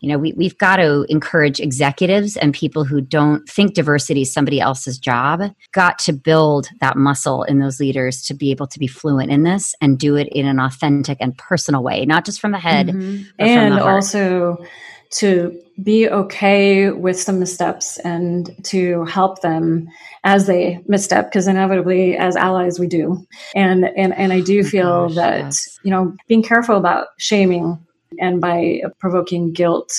[0.04, 4.30] you know we, we've got to encourage executives and people who don't think diversity is
[4.32, 5.40] somebody else's job
[5.72, 9.44] got to build that muscle in those leaders to be able to be fluent in
[9.44, 12.88] this and do it in an authentic and personal way not just from the head
[12.88, 13.22] mm-hmm.
[13.38, 14.62] and also
[15.10, 19.88] to be okay with some missteps and to help them
[20.22, 24.64] as they misstep because inevitably as allies we do and and and i do oh
[24.64, 25.80] feel gosh, that yes.
[25.82, 27.78] you know being careful about shaming
[28.20, 29.92] and by provoking guilt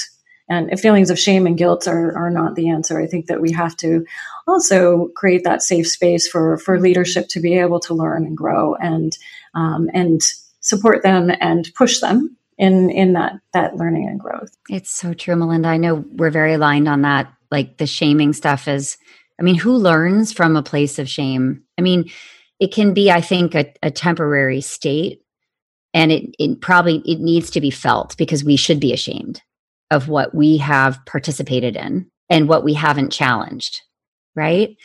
[0.48, 3.00] and feelings of shame and guilt are, are not the answer.
[3.00, 4.06] I think that we have to
[4.48, 8.76] also create that safe space for, for leadership to be able to learn and grow
[8.76, 9.18] and
[9.56, 10.22] um, and
[10.60, 14.56] support them and push them in in that that learning and growth.
[14.70, 15.68] It's so true, Melinda.
[15.68, 17.32] I know we're very aligned on that.
[17.52, 18.98] Like the shaming stuff is,
[19.40, 21.64] I mean, who learns from a place of shame?
[21.78, 22.12] I mean,
[22.60, 25.22] it can be, I think, a, a temporary state
[25.96, 29.42] and it, it probably it needs to be felt because we should be ashamed
[29.90, 33.82] of what we have participated in and what we haven't challenged
[34.36, 34.76] right?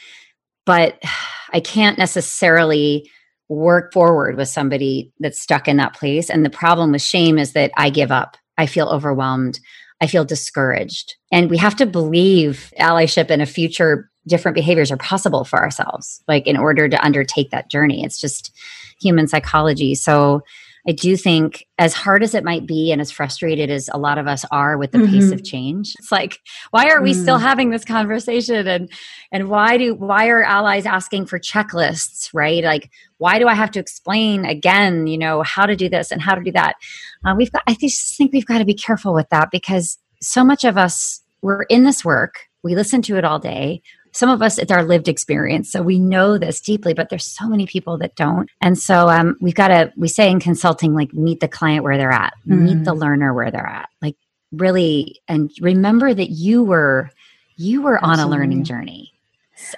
[0.65, 0.99] But
[1.53, 3.11] i can't necessarily
[3.49, 6.31] work forward with somebody that's stuck in that place.
[6.31, 8.37] And the problem with shame is that i give up.
[8.57, 9.59] I feel overwhelmed.
[10.01, 11.17] I feel discouraged.
[11.33, 16.23] And we have to believe allyship and a future different behaviors are possible for ourselves
[16.29, 18.05] like in order to undertake that journey.
[18.05, 18.53] It's just
[19.01, 19.97] human psychology.
[19.97, 20.43] So
[20.89, 24.19] I do think, as hard as it might be, and as frustrated as a lot
[24.19, 25.13] of us are with the mm-hmm.
[25.13, 26.39] pace of change, it's like,
[26.71, 27.21] why are we mm.
[27.21, 28.67] still having this conversation?
[28.67, 28.91] And
[29.33, 32.31] and why do why are allies asking for checklists?
[32.33, 32.65] Right?
[32.65, 35.07] Like, why do I have to explain again?
[35.07, 36.77] You know, how to do this and how to do that?
[37.25, 37.63] Uh, we've got.
[37.67, 41.21] I just think we've got to be careful with that because so much of us
[41.43, 42.47] we're in this work.
[42.63, 45.99] We listen to it all day some of us it's our lived experience so we
[45.99, 49.69] know this deeply but there's so many people that don't and so um, we've got
[49.69, 52.65] to we say in consulting like meet the client where they're at mm-hmm.
[52.65, 54.17] meet the learner where they're at like
[54.53, 57.11] really and remember that you were
[57.57, 58.23] you were Absolutely.
[58.23, 59.13] on a learning journey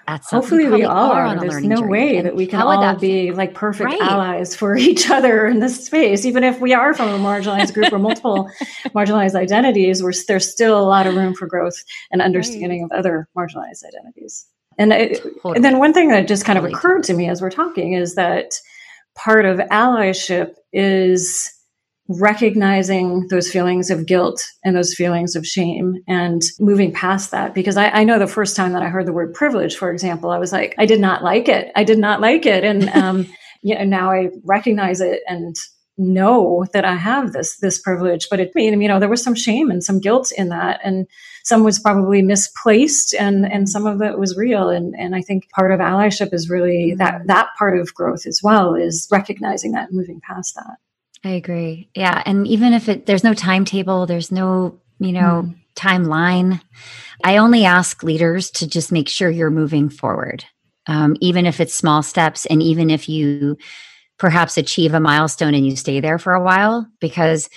[0.06, 1.38] at some, Hopefully we all are.
[1.38, 1.88] There's no journey.
[1.88, 4.00] way and that we can all be like perfect right.
[4.00, 6.24] allies for each other in this space.
[6.24, 8.50] Even if we are from a marginalized group or multiple
[8.94, 11.76] marginalized identities, we're, there's still a lot of room for growth
[12.10, 12.92] and understanding right.
[12.92, 14.46] of other marginalized identities.
[14.78, 15.56] And, it, totally.
[15.56, 18.14] and then one thing that just kind of occurred to me as we're talking is
[18.14, 18.52] that
[19.14, 21.50] part of allyship is
[22.20, 27.54] recognizing those feelings of guilt and those feelings of shame and moving past that.
[27.54, 30.30] Because I, I, know the first time that I heard the word privilege, for example,
[30.30, 31.70] I was like, I did not like it.
[31.76, 32.64] I did not like it.
[32.64, 33.26] And, um,
[33.62, 35.54] you know, now I recognize it and
[35.98, 38.28] know that I have this, this privilege.
[38.30, 40.80] But it, mean, you know, there was some shame and some guilt in that.
[40.82, 41.06] And
[41.44, 44.68] some was probably misplaced and, and some of it was real.
[44.68, 48.40] And, and I think part of allyship is really that, that part of growth as
[48.42, 50.78] well is recognizing that and moving past that.
[51.24, 51.88] I agree.
[51.94, 52.22] Yeah.
[52.26, 55.56] And even if it, there's no timetable, there's no, you know, mm.
[55.76, 56.60] timeline,
[57.24, 60.44] I only ask leaders to just make sure you're moving forward.
[60.88, 63.56] Um, even if it's small steps and even if you
[64.18, 67.48] perhaps achieve a milestone and you stay there for a while, because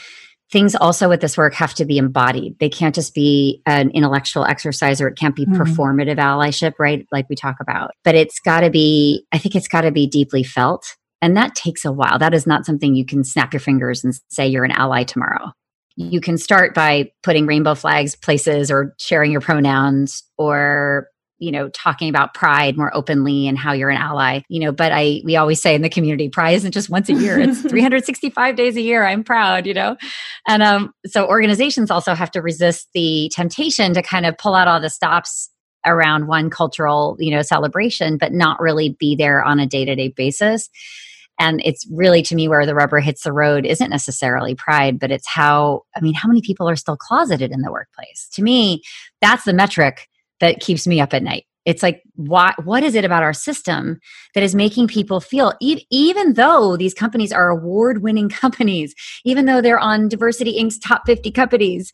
[0.52, 2.58] things also with this work have to be embodied.
[2.60, 5.56] They can't just be an intellectual exercise or it can't be mm.
[5.56, 7.08] performative allyship, right?
[7.12, 10.06] Like we talk about, but it's got to be, I think it's got to be
[10.06, 12.20] deeply felt and that takes a while.
[12.20, 15.52] That is not something you can snap your fingers and say you're an ally tomorrow.
[15.96, 21.08] You can start by putting rainbow flags places or sharing your pronouns or
[21.40, 24.94] you know talking about pride more openly and how you're an ally you know but
[24.94, 28.56] i we always say in the community pride isn't just once a year it's 365
[28.56, 29.98] days a year i'm proud you know
[30.48, 34.70] and um, so organizations also have to resist the temptation to kind of pull out
[34.70, 35.50] all the stops
[35.86, 40.70] around one cultural you know celebration but not really be there on a day-to-day basis
[41.40, 45.12] and it's really to me where the rubber hits the road isn't necessarily pride but
[45.12, 48.82] it's how i mean how many people are still closeted in the workplace to me
[49.22, 50.08] that's the metric
[50.40, 54.00] that keeps me up at night it's like what what is it about our system
[54.34, 58.96] that is making people feel e- even though these companies are award winning companies
[59.26, 61.92] even though they're on DiversityInc's top 50 companies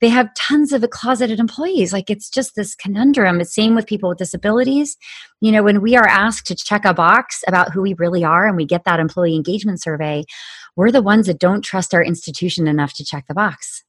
[0.00, 1.92] they have tons of closeted employees.
[1.92, 3.40] Like it's just this conundrum.
[3.40, 4.96] It's same with people with disabilities.
[5.40, 8.46] You know, when we are asked to check a box about who we really are
[8.46, 10.24] and we get that employee engagement survey,
[10.76, 13.84] we're the ones that don't trust our institution enough to check the box.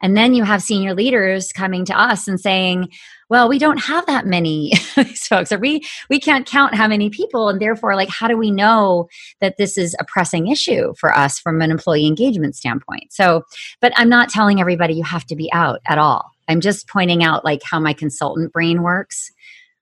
[0.00, 2.90] And then you have senior leaders coming to us and saying,
[3.30, 4.72] well, we don't have that many
[5.28, 8.50] folks, or we we can't count how many people, and therefore, like, how do we
[8.50, 9.08] know
[9.40, 13.12] that this is a pressing issue for us from an employee engagement standpoint?
[13.12, 13.42] So,
[13.80, 16.30] but I'm not telling everybody you have to be out at all.
[16.48, 19.30] I'm just pointing out like how my consultant brain works,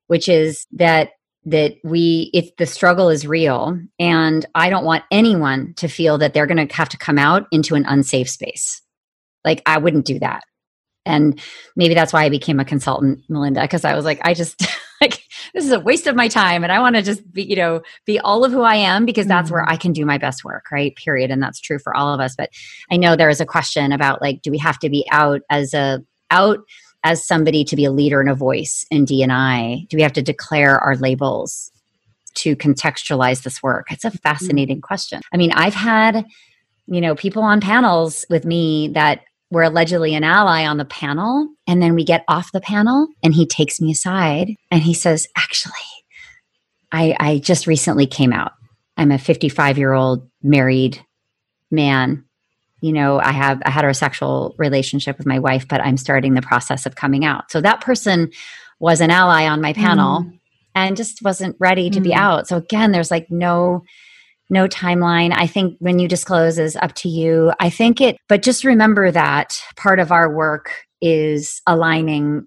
[0.06, 1.10] which is that
[1.44, 6.32] that we if the struggle is real and i don't want anyone to feel that
[6.32, 8.80] they're going to have to come out into an unsafe space
[9.44, 10.44] like I wouldn't do that.
[11.04, 11.40] And
[11.76, 14.64] maybe that's why I became a consultant, Melinda, because I was like, I just
[15.00, 16.62] like this is a waste of my time.
[16.62, 19.26] And I want to just be, you know, be all of who I am because
[19.26, 19.54] that's mm-hmm.
[19.54, 20.94] where I can do my best work, right?
[20.96, 21.30] Period.
[21.30, 22.34] And that's true for all of us.
[22.36, 22.50] But
[22.90, 25.74] I know there is a question about like, do we have to be out as
[25.74, 26.60] a out
[27.04, 29.86] as somebody to be a leader and a voice in D&I?
[29.88, 31.72] Do we have to declare our labels
[32.34, 33.88] to contextualize this work?
[33.90, 34.16] It's a mm-hmm.
[34.18, 34.86] fascinating mm-hmm.
[34.86, 35.20] question.
[35.32, 36.24] I mean, I've had,
[36.86, 41.46] you know, people on panels with me that we're allegedly an ally on the panel.
[41.66, 45.28] And then we get off the panel and he takes me aside and he says,
[45.36, 45.72] Actually,
[46.90, 48.52] I, I just recently came out.
[48.96, 51.04] I'm a 55 year old married
[51.70, 52.24] man.
[52.80, 56.86] You know, I have a heterosexual relationship with my wife, but I'm starting the process
[56.86, 57.52] of coming out.
[57.52, 58.32] So that person
[58.80, 60.40] was an ally on my panel mm.
[60.74, 62.04] and just wasn't ready to mm.
[62.04, 62.48] be out.
[62.48, 63.84] So again, there's like no
[64.52, 65.32] no timeline.
[65.34, 67.52] I think when you disclose is up to you.
[67.58, 72.46] I think it, but just remember that part of our work is aligning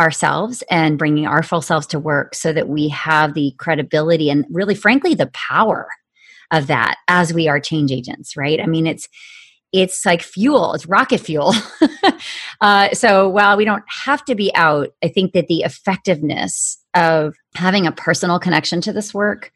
[0.00, 4.46] ourselves and bringing our full selves to work so that we have the credibility and
[4.50, 5.86] really, frankly, the power
[6.50, 8.58] of that as we are change agents, right?
[8.60, 9.08] I mean, it's,
[9.70, 11.52] it's like fuel it's rocket fuel
[12.60, 17.34] uh, so while we don't have to be out i think that the effectiveness of
[17.56, 19.50] having a personal connection to this work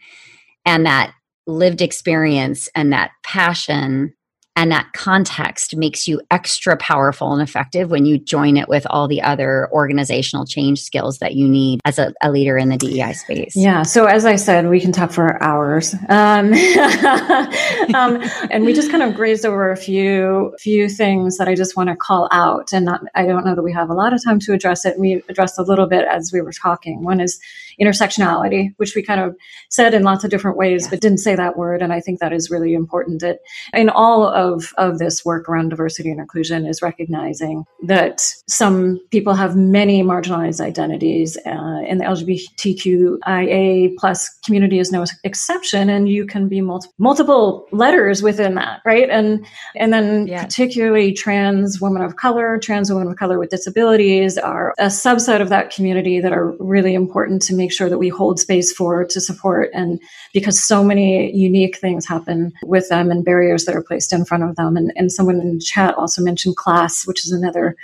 [0.64, 1.12] and that
[1.48, 4.12] lived experience and that passion
[4.58, 9.06] and that context makes you extra powerful and effective when you join it with all
[9.06, 13.12] the other organizational change skills that you need as a, a leader in the DEI
[13.12, 13.54] space.
[13.54, 13.84] Yeah.
[13.84, 16.52] So as I said, we can talk for hours, um,
[17.94, 21.76] um, and we just kind of grazed over a few few things that I just
[21.76, 22.72] want to call out.
[22.72, 24.98] And not, I don't know that we have a lot of time to address it.
[24.98, 27.04] We addressed a little bit as we were talking.
[27.04, 27.38] One is
[27.80, 29.36] intersectionality, which we kind of
[29.70, 30.90] said in lots of different ways, yeah.
[30.90, 31.82] but didn't say that word.
[31.82, 33.20] And I think that is really important.
[33.20, 33.40] That
[33.72, 39.34] in all of, of this work around diversity and inclusion is recognizing that some people
[39.34, 45.88] have many marginalized identities, uh, and the LGBTQIA plus community is no exception.
[45.88, 49.08] And you can be multi- multiple letters within that, right?
[49.08, 50.44] And and then yeah.
[50.44, 55.48] particularly trans women of color, trans women of color with disabilities are a subset of
[55.48, 59.04] that community that are really important to make make sure that we hold space for
[59.04, 60.00] to support and
[60.32, 64.42] because so many unique things happen with them and barriers that are placed in front
[64.42, 64.74] of them.
[64.74, 67.76] And, and someone in chat also mentioned class which is another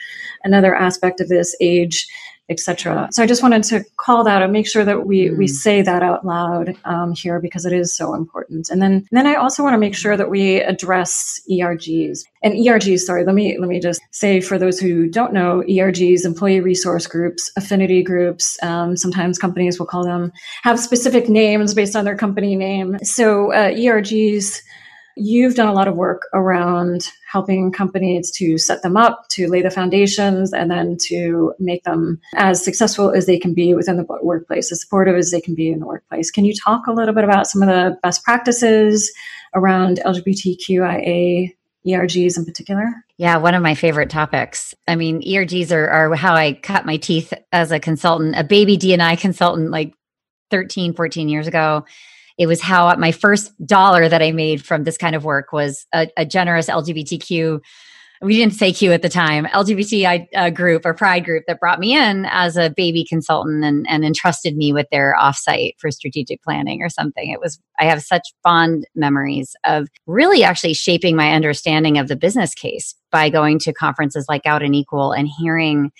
[0.42, 2.09] another aspect of this age
[2.48, 3.09] etc.
[3.11, 5.38] So I just wanted to call that and make sure that we mm.
[5.38, 8.68] we say that out loud um, here because it is so important.
[8.68, 12.54] And then and then I also want to make sure that we address ERGs and
[12.54, 13.00] ERGs.
[13.00, 17.07] Sorry, let me let me just say for those who don't know, ERGs, employee resource
[17.07, 18.62] groups, affinity groups.
[18.62, 22.98] Um, sometimes companies will call them have specific names based on their company name.
[23.02, 24.61] So uh, ERGs
[25.16, 29.62] You've done a lot of work around helping companies to set them up, to lay
[29.62, 34.07] the foundations, and then to make them as successful as they can be within the
[34.22, 36.31] workplace, as supportive as they can be in the workplace.
[36.31, 39.12] Can you talk a little bit about some of the best practices
[39.55, 41.55] around LGBTQIA
[41.87, 42.92] ERGs in particular?
[43.16, 44.74] Yeah, one of my favorite topics.
[44.88, 48.77] I mean, ERGs are, are how I cut my teeth as a consultant, a baby
[48.77, 49.94] D&I consultant like
[50.50, 51.85] 13, 14 years ago
[52.38, 55.87] it was how my first dollar that I made from this kind of work was
[55.92, 57.61] a, a generous LGBTQ
[58.25, 61.79] we didn't say Q at the time, LGBT uh, group or Pride group that brought
[61.79, 66.42] me in as a baby consultant and, and entrusted me with their offsite for strategic
[66.42, 67.30] planning or something.
[67.30, 72.16] It was, I have such fond memories of really actually shaping my understanding of the
[72.16, 75.93] business case by going to conferences like Out & Equal and hearing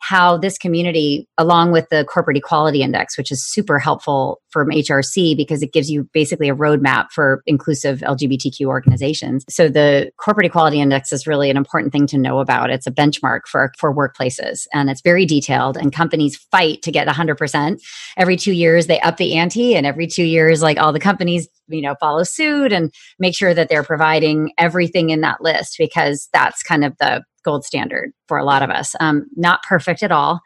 [0.00, 5.36] how this community, along with the corporate equality index, which is super helpful from HRC
[5.36, 9.44] because it gives you basically a roadmap for inclusive LGBTQ organizations.
[9.48, 12.70] So the corporate equality index is really an important thing to know about.
[12.70, 17.08] It's a benchmark for, for workplaces and it's very detailed and companies fight to get
[17.08, 17.80] 100%.
[18.16, 21.48] Every two years, they up the ante and every two years, like all the companies
[21.68, 26.28] you know follow suit and make sure that they're providing everything in that list because
[26.32, 28.94] that's kind of the gold standard for a lot of us.
[29.00, 30.40] Um, not perfect at all.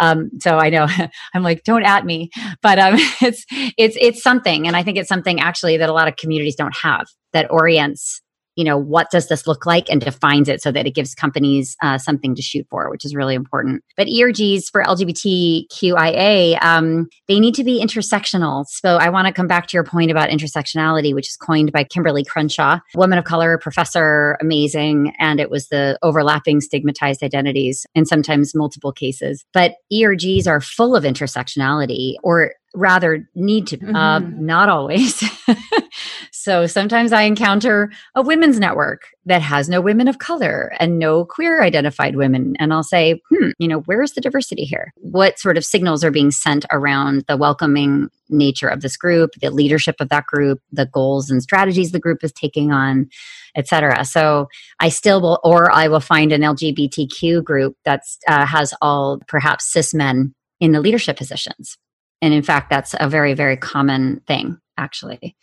[0.00, 0.88] Um, so I know
[1.34, 2.30] I'm like, don't at me,
[2.62, 3.44] but um, it's
[3.76, 6.76] it's it's something, and I think it's something actually that a lot of communities don't
[6.76, 8.22] have that orients
[8.56, 11.76] you know what does this look like and defines it so that it gives companies
[11.82, 13.82] uh, something to shoot for which is really important.
[13.96, 18.64] But ergs for lgbtqia um, they need to be intersectional.
[18.66, 21.84] So i want to come back to your point about intersectionality which is coined by
[21.84, 28.06] kimberlé crenshaw woman of color professor amazing and it was the overlapping stigmatized identities and
[28.06, 29.44] sometimes multiple cases.
[29.52, 33.96] But ergs are full of intersectionality or rather need to mm-hmm.
[33.96, 35.22] uh, not always
[36.32, 41.24] so sometimes i encounter a women's network that has no women of color and no
[41.24, 42.56] queer identified women.
[42.58, 44.92] And i'll say hmm you know where's the diversity here?
[44.96, 49.50] What sort of signals are being sent around the welcoming nature of this group the
[49.50, 53.08] leadership of that group the goals and strategies the group is taking on
[53.56, 54.48] etc so
[54.78, 59.72] i still will or i will find an lgbtq group that uh, has all perhaps
[59.72, 61.76] cis men in the leadership positions.
[62.22, 65.36] And in fact, that's a very, very common thing, actually.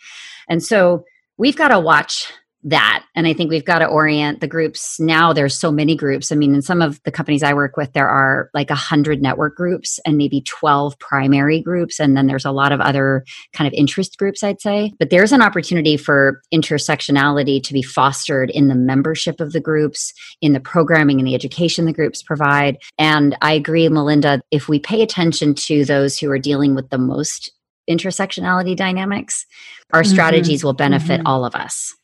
[0.49, 1.05] And so
[1.37, 2.31] we've got to watch
[2.63, 3.05] that.
[3.15, 4.99] And I think we've got to orient the groups.
[4.99, 6.31] Now there's so many groups.
[6.31, 9.21] I mean, in some of the companies I work with, there are like a hundred
[9.21, 11.99] network groups and maybe 12 primary groups.
[11.99, 13.23] And then there's a lot of other
[13.53, 14.91] kind of interest groups, I'd say.
[14.99, 20.13] But there's an opportunity for intersectionality to be fostered in the membership of the groups,
[20.41, 22.79] in the programming and the education the groups provide.
[22.97, 26.97] And I agree, Melinda, if we pay attention to those who are dealing with the
[26.97, 27.51] most
[27.89, 29.45] intersectionality dynamics,
[29.93, 30.11] our mm-hmm.
[30.11, 31.27] strategies will benefit mm-hmm.
[31.27, 31.95] all of us.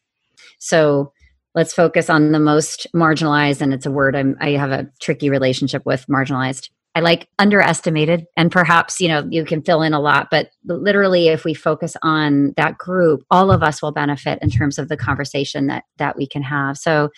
[0.60, 1.12] So
[1.56, 3.62] let's focus on the most marginalized.
[3.62, 6.70] And it's a word I'm, I have a tricky relationship with marginalized.
[6.96, 11.28] I like underestimated, and perhaps you know you can fill in a lot, but literally,
[11.30, 14.98] if we focus on that group, all of us will benefit in terms of the
[14.98, 16.78] conversation that that we can have.
[16.78, 17.10] So,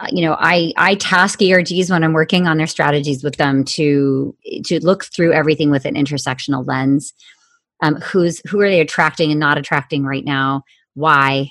[0.00, 3.62] uh, you know, I I task ERGs when I'm working on their strategies with them
[3.64, 4.34] to
[4.64, 7.12] to look through everything with an intersectional lens.
[7.84, 10.64] Um, who's who are they attracting and not attracting right now?
[10.94, 11.50] Why?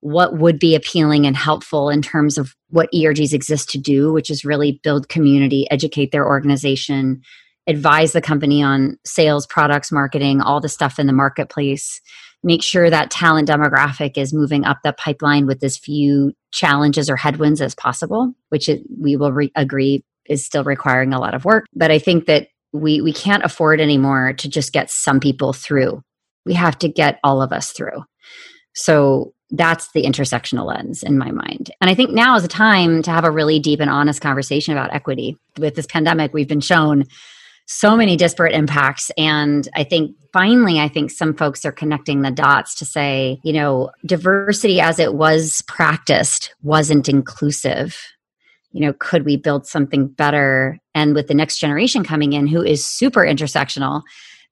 [0.00, 4.30] what would be appealing and helpful in terms of what ERGs exist to do, which
[4.30, 7.20] is really build community, educate their organization,
[7.66, 12.00] advise the company on sales, products, marketing, all the stuff in the marketplace,
[12.44, 17.16] make sure that talent demographic is moving up the pipeline with as few challenges or
[17.16, 21.44] headwinds as possible, which it, we will re- agree is still requiring a lot of
[21.44, 21.64] work.
[21.74, 26.02] But I think that we we can't afford anymore to just get some people through.
[26.44, 28.04] We have to get all of us through.
[28.74, 31.70] So that's the intersectional lens in my mind.
[31.80, 34.72] And I think now is a time to have a really deep and honest conversation
[34.72, 35.36] about equity.
[35.58, 37.04] With this pandemic, we've been shown
[37.66, 39.10] so many disparate impacts.
[39.16, 43.52] And I think finally, I think some folks are connecting the dots to say, you
[43.52, 47.96] know, diversity as it was practiced wasn't inclusive.
[48.78, 50.78] You know, could we build something better?
[50.94, 54.02] And with the next generation coming in who is super intersectional,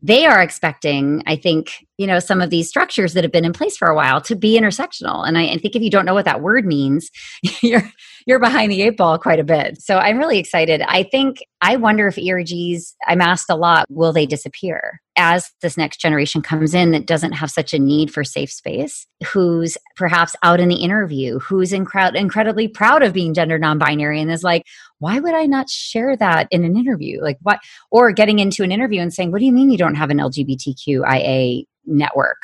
[0.02, 3.52] they are expecting, I think, you know, some of these structures that have been in
[3.52, 5.26] place for a while to be intersectional.
[5.26, 7.10] And I, I think if you don't know what that word means,
[7.62, 7.82] you're
[8.26, 9.80] you're behind the eight ball quite a bit.
[9.80, 10.82] So I'm really excited.
[10.82, 15.00] I think I wonder if ERGs, I'm asked a lot, will they disappear?
[15.16, 19.06] As this next generation comes in that doesn't have such a need for safe space,
[19.32, 24.20] who's perhaps out in the interview, who's incre- incredibly proud of being gender non binary
[24.20, 24.64] and is like,
[24.98, 27.22] why would I not share that in an interview?
[27.22, 27.60] Like, what?
[27.90, 30.18] Or getting into an interview and saying, what do you mean you don't have an
[30.18, 32.38] LGBTQIA network?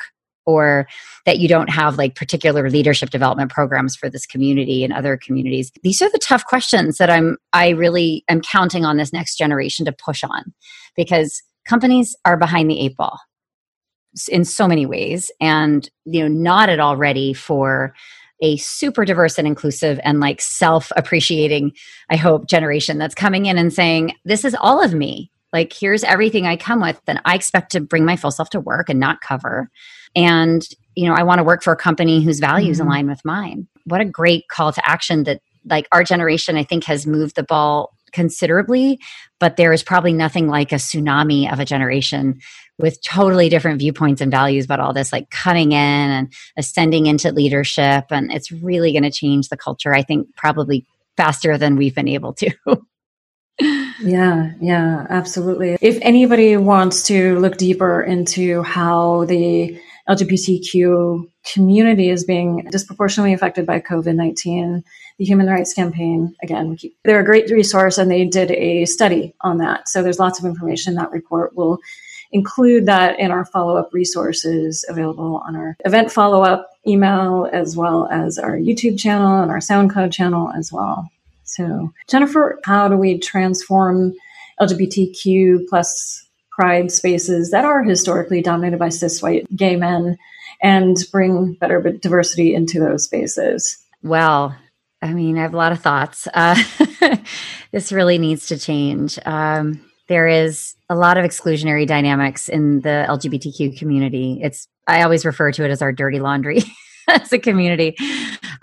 [0.45, 0.87] or
[1.25, 5.71] that you don't have like particular leadership development programs for this community and other communities
[5.83, 9.85] these are the tough questions that i'm i really am counting on this next generation
[9.85, 10.53] to push on
[10.95, 13.19] because companies are behind the eight ball
[14.29, 17.93] in so many ways and you know not at all ready for
[18.41, 21.71] a super diverse and inclusive and like self appreciating
[22.09, 26.03] i hope generation that's coming in and saying this is all of me like here's
[26.03, 28.99] everything i come with and i expect to bring my full self to work and
[28.99, 29.69] not cover
[30.15, 32.87] and you know i want to work for a company whose values mm-hmm.
[32.87, 36.85] align with mine what a great call to action that like our generation, I think,
[36.85, 38.99] has moved the ball considerably,
[39.39, 42.39] but there is probably nothing like a tsunami of a generation
[42.77, 47.31] with totally different viewpoints and values about all this, like cutting in and ascending into
[47.31, 48.05] leadership.
[48.11, 50.85] And it's really going to change the culture, I think, probably
[51.17, 52.51] faster than we've been able to.
[54.01, 55.77] yeah, yeah, absolutely.
[55.81, 59.79] If anybody wants to look deeper into how the
[60.09, 64.83] LGBTQ community is being disproportionately affected by COVID 19.
[65.19, 69.59] The Human Rights Campaign, again, they're a great resource and they did a study on
[69.59, 69.87] that.
[69.87, 71.55] So there's lots of information in that report.
[71.55, 71.77] We'll
[72.31, 77.77] include that in our follow up resources available on our event follow up email, as
[77.77, 81.09] well as our YouTube channel and our SoundCloud channel as well.
[81.55, 84.13] So, Jennifer, how do we transform
[84.59, 90.17] LGBTQ plus pride spaces that are historically dominated by cis white gay men
[90.61, 93.77] and bring better diversity into those spaces?
[94.01, 94.55] Well,
[95.01, 96.27] I mean, I have a lot of thoughts.
[96.33, 96.61] Uh,
[97.71, 99.19] this really needs to change.
[99.25, 104.39] Um, there is a lot of exclusionary dynamics in the LGBTQ community.
[104.41, 106.59] It's I always refer to it as our dirty laundry
[107.07, 107.95] as a community.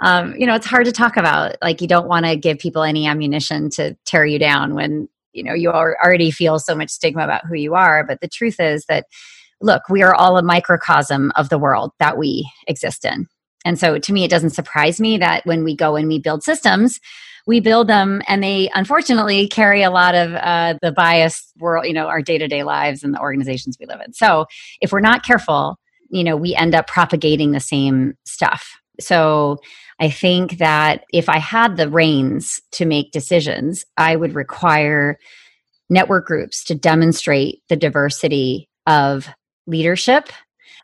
[0.00, 1.56] Um, you know, it's hard to talk about.
[1.62, 5.42] Like, you don't want to give people any ammunition to tear you down when you
[5.42, 8.84] know you already feel so much stigma about who you are but the truth is
[8.86, 9.06] that
[9.60, 13.26] look we are all a microcosm of the world that we exist in
[13.64, 16.42] and so to me it doesn't surprise me that when we go and we build
[16.42, 16.98] systems
[17.46, 21.92] we build them and they unfortunately carry a lot of uh, the bias world you
[21.92, 24.46] know our day-to-day lives and the organizations we live in so
[24.80, 25.78] if we're not careful
[26.10, 29.58] you know we end up propagating the same stuff so
[29.98, 35.18] I think that if I had the reins to make decisions, I would require
[35.88, 39.28] network groups to demonstrate the diversity of
[39.66, 40.28] leadership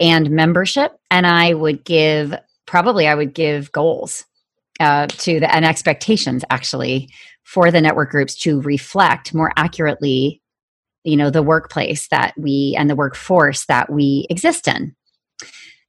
[0.01, 0.93] and membership.
[1.11, 2.35] And I would give,
[2.67, 4.25] probably, I would give goals
[4.81, 7.09] uh, to the and expectations actually
[7.45, 10.43] for the network groups to reflect more accurately
[11.05, 14.95] you know the workplace that we and the workforce that we exist in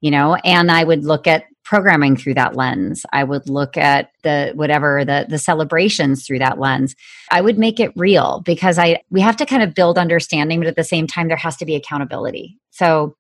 [0.01, 3.05] you know and i would look at programming through that lens.
[3.11, 6.95] I would look at the whatever the the celebrations through that lens.
[7.29, 10.67] I would make it real because i we have to kind of build understanding but
[10.69, 12.57] at the same time there has to be accountability.
[12.71, 13.17] So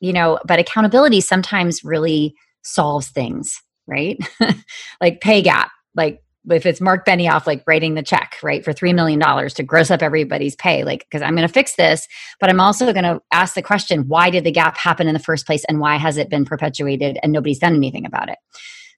[0.00, 4.18] you know but accountability sometimes really solves things right?
[5.00, 8.94] Like pay gap like if it's Mark Benioff like writing the check, right, for $3
[8.94, 9.20] million
[9.50, 12.06] to gross up everybody's pay, like, because I'm going to fix this,
[12.40, 15.20] but I'm also going to ask the question, why did the gap happen in the
[15.20, 18.38] first place and why has it been perpetuated and nobody's done anything about it?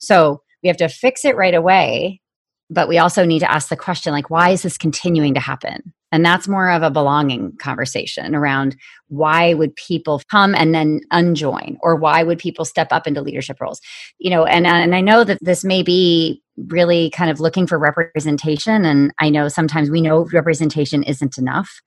[0.00, 2.20] So we have to fix it right away,
[2.68, 5.92] but we also need to ask the question, like, why is this continuing to happen?
[6.12, 8.76] And that's more of a belonging conversation around
[9.08, 13.60] why would people come and then unjoin or why would people step up into leadership
[13.60, 13.80] roles?
[14.18, 17.78] You know, and, and I know that this may be really kind of looking for
[17.78, 18.84] representation.
[18.84, 21.80] And I know sometimes we know representation isn't enough.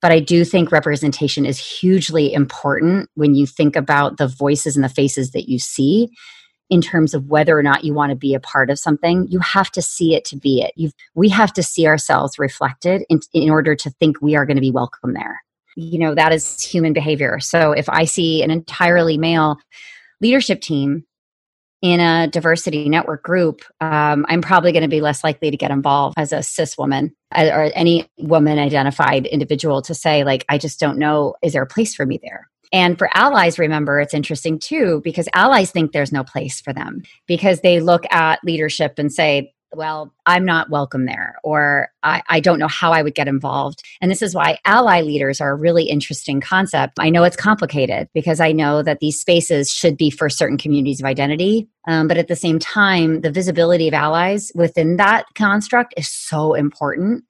[0.00, 4.84] But I do think representation is hugely important when you think about the voices and
[4.84, 6.10] the faces that you see
[6.70, 9.38] in terms of whether or not you want to be a part of something you
[9.38, 13.20] have to see it to be it You've, we have to see ourselves reflected in,
[13.32, 15.42] in order to think we are going to be welcome there
[15.76, 19.56] you know that is human behavior so if i see an entirely male
[20.20, 21.04] leadership team
[21.84, 25.70] in a diversity network group um, i'm probably going to be less likely to get
[25.70, 30.56] involved as a cis woman uh, or any woman identified individual to say like i
[30.56, 32.48] just don't know is there a place for me there?
[32.72, 37.02] And for allies, remember, it's interesting too, because allies think there's no place for them
[37.28, 42.40] because they look at leadership and say, well, I'm not welcome there, or I, I,
[42.40, 43.82] don't know how I would get involved.
[44.00, 46.94] And this is why ally leaders are a really interesting concept.
[46.98, 51.00] I know it's complicated because I know that these spaces should be for certain communities
[51.00, 51.68] of identity.
[51.86, 56.54] Um, but at the same time, the visibility of allies within that construct is so
[56.54, 57.24] important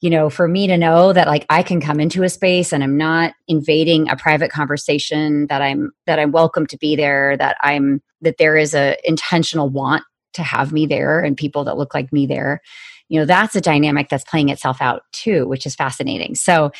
[0.00, 2.82] you know, for me to know that like I can come into a space and
[2.82, 7.56] I'm not invading a private conversation, that I'm that I'm welcome to be there, that
[7.60, 10.02] I'm that there is a intentional want
[10.34, 12.60] to have me there and people that look like me there.
[13.08, 16.34] You know, that's a dynamic that's playing itself out too, which is fascinating.
[16.34, 16.70] So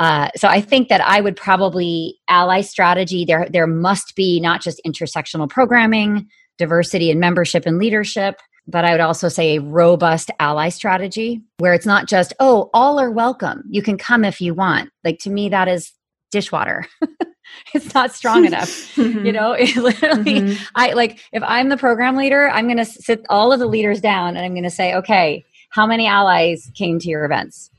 [0.00, 3.26] uh, so I think that I would probably ally strategy.
[3.26, 8.92] There, there must be not just intersectional programming, diversity and membership and leadership, but I
[8.92, 13.62] would also say a robust ally strategy where it's not just, oh, all are welcome.
[13.68, 14.90] You can come if you want.
[15.04, 15.92] Like to me, that is
[16.30, 16.86] dishwater.
[17.74, 18.70] it's not strong enough.
[19.00, 19.24] Mm-hmm.
[19.24, 20.64] You know, it literally, mm-hmm.
[20.74, 24.00] I like if I'm the program leader, I'm going to sit all of the leaders
[24.00, 27.70] down and I'm going to say, okay, how many allies came to your events?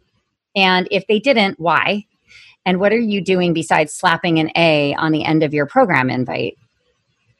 [0.55, 2.05] And if they didn't, why?
[2.65, 6.09] And what are you doing besides slapping an A on the end of your program
[6.09, 6.57] invite?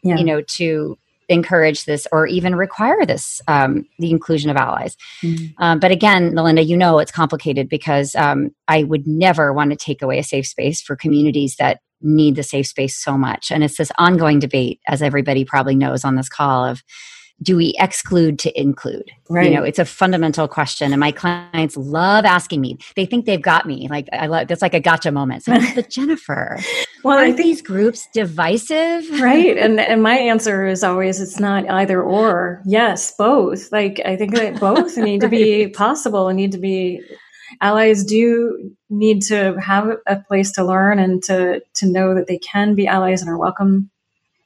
[0.04, 0.18] Yeah.
[0.18, 0.98] You know, to
[1.32, 5.46] encourage this or even require this um, the inclusion of allies mm-hmm.
[5.64, 9.78] um, but again melinda you know it's complicated because um, i would never want to
[9.78, 13.64] take away a safe space for communities that need the safe space so much and
[13.64, 16.84] it's this ongoing debate as everybody probably knows on this call of
[17.42, 19.10] do we exclude to include?
[19.30, 19.50] Right.
[19.50, 20.94] You know, it's a fundamental question.
[20.94, 22.78] And my clients love asking me.
[22.96, 23.88] They think they've got me.
[23.88, 25.44] Like I love that's like a gotcha moment.
[25.44, 26.60] So but Jennifer,
[27.04, 29.10] well, are these groups divisive?
[29.20, 29.58] Right.
[29.62, 32.62] And and my answer is always it's not either or.
[32.66, 33.72] Yes, both.
[33.72, 37.02] Like I think that both need to be possible and need to be
[37.60, 42.38] allies do need to have a place to learn and to to know that they
[42.38, 43.90] can be allies and are welcome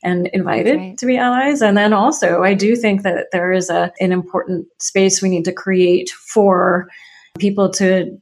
[0.06, 0.98] and invited right.
[1.00, 1.62] to be allies.
[1.62, 5.46] And then also, I do think that there is a, an important space we need
[5.46, 6.88] to create for
[7.40, 8.22] people to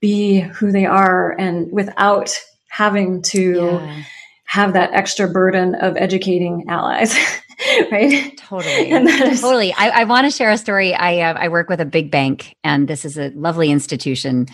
[0.00, 2.34] be who they are and without
[2.68, 4.02] having to yeah.
[4.44, 7.16] have that extra burden of educating allies.
[7.92, 11.68] right totally is- totally i, I want to share a story i uh, i work
[11.68, 14.46] with a big bank and this is a lovely institution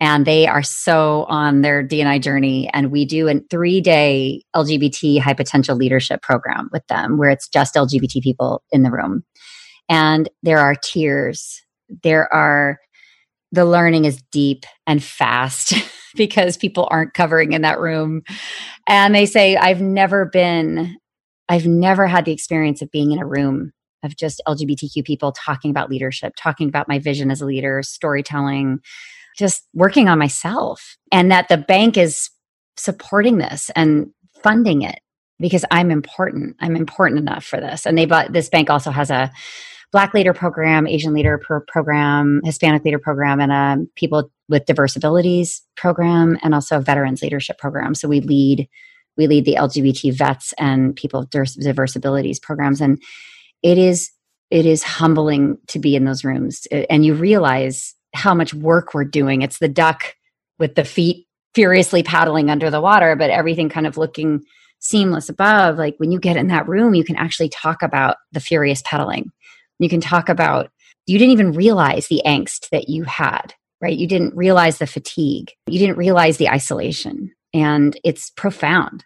[0.00, 2.68] and they are so on their D&I journey.
[2.72, 7.48] And we do a three day LGBT high potential leadership program with them where it's
[7.48, 9.24] just LGBT people in the room.
[9.88, 11.62] And there are tears.
[12.02, 12.78] There are,
[13.52, 15.72] the learning is deep and fast
[16.14, 18.22] because people aren't covering in that room.
[18.86, 20.96] And they say, I've never been,
[21.48, 23.72] I've never had the experience of being in a room
[24.02, 28.80] of just LGBTQ people talking about leadership, talking about my vision as a leader, storytelling,
[29.38, 32.30] just working on myself and that the bank is
[32.76, 34.10] supporting this and
[34.42, 35.00] funding it
[35.38, 36.56] because I'm important.
[36.60, 37.86] I'm important enough for this.
[37.86, 39.30] And they bought this bank also has a
[39.92, 44.96] Black leader program, Asian leader pro- program, Hispanic leader program, and a people with diverse
[44.96, 47.94] abilities program, and also a veterans leadership program.
[47.94, 48.68] So we lead
[49.16, 53.00] we lead the LGBT vets and people with diverse abilities programs, and
[53.62, 54.10] it is
[54.50, 59.04] it is humbling to be in those rooms, and you realize how much work we're
[59.04, 59.42] doing.
[59.42, 60.14] It's the duck
[60.58, 64.42] with the feet furiously paddling under the water, but everything kind of looking
[64.78, 65.78] seamless above.
[65.78, 69.30] Like when you get in that room, you can actually talk about the furious pedaling.
[69.78, 70.70] You can talk about,
[71.06, 73.96] you didn't even realize the angst that you had, right?
[73.96, 75.50] You didn't realize the fatigue.
[75.66, 77.32] You didn't realize the isolation.
[77.56, 79.04] And it's profound.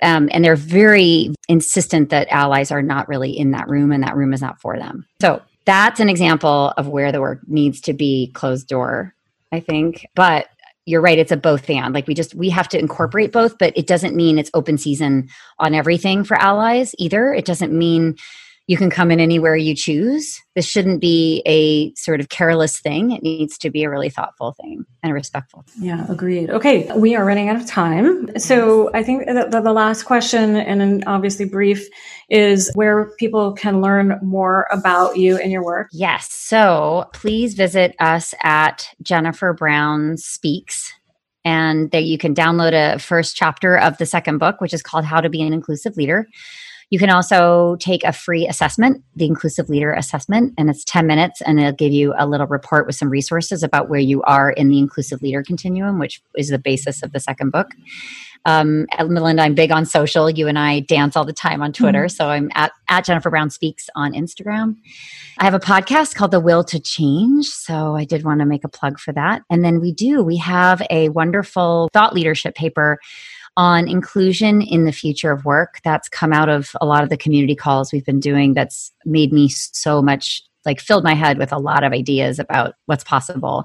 [0.00, 4.14] Um, and they're very insistent that allies are not really in that room and that
[4.14, 5.04] room is not for them.
[5.20, 9.14] So that's an example of where the work needs to be closed door,
[9.52, 10.06] I think.
[10.14, 10.46] But
[10.86, 11.92] you're right, it's a both and.
[11.92, 15.28] Like we just we have to incorporate both, but it doesn't mean it's open season
[15.58, 17.34] on everything for allies either.
[17.34, 18.16] It doesn't mean
[18.68, 20.40] you can come in anywhere you choose.
[20.54, 23.12] This shouldn't be a sort of careless thing.
[23.12, 25.64] It needs to be a really thoughtful thing and respectful.
[25.80, 26.50] Yeah, agreed.
[26.50, 28.38] Okay, we are running out of time.
[28.38, 31.88] So I think the, the, the last question, and obviously brief,
[32.28, 35.88] is where people can learn more about you and your work.
[35.90, 36.30] Yes.
[36.30, 40.92] So please visit us at Jennifer Brown Speaks
[41.42, 45.06] and that you can download a first chapter of the second book, which is called
[45.06, 46.28] How to Be an Inclusive Leader.
[46.90, 51.42] You can also take a free assessment, the Inclusive Leader Assessment, and it's 10 minutes
[51.42, 54.68] and it'll give you a little report with some resources about where you are in
[54.68, 57.68] the Inclusive Leader Continuum, which is the basis of the second book.
[58.44, 60.30] Um, Melinda, I'm big on social.
[60.30, 62.04] You and I dance all the time on Twitter.
[62.04, 62.16] Mm-hmm.
[62.16, 64.76] So I'm at, at Jennifer Brown Speaks on Instagram.
[65.38, 67.46] I have a podcast called The Will to Change.
[67.46, 69.42] So I did want to make a plug for that.
[69.50, 72.98] And then we do, we have a wonderful thought leadership paper
[73.58, 75.80] on inclusion in the future of work.
[75.82, 78.54] That's come out of a lot of the community calls we've been doing.
[78.54, 82.76] That's made me so much like filled my head with a lot of ideas about
[82.86, 83.64] what's possible.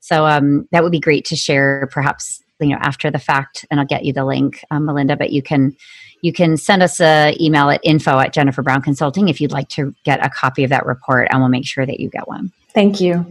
[0.00, 3.78] So um, that would be great to share, perhaps you know after the fact, and
[3.78, 5.14] I'll get you the link, um, Melinda.
[5.14, 5.76] But you can
[6.22, 9.68] you can send us an email at info at Jennifer Brown Consulting if you'd like
[9.70, 12.50] to get a copy of that report, and we'll make sure that you get one.
[12.72, 13.26] Thank you.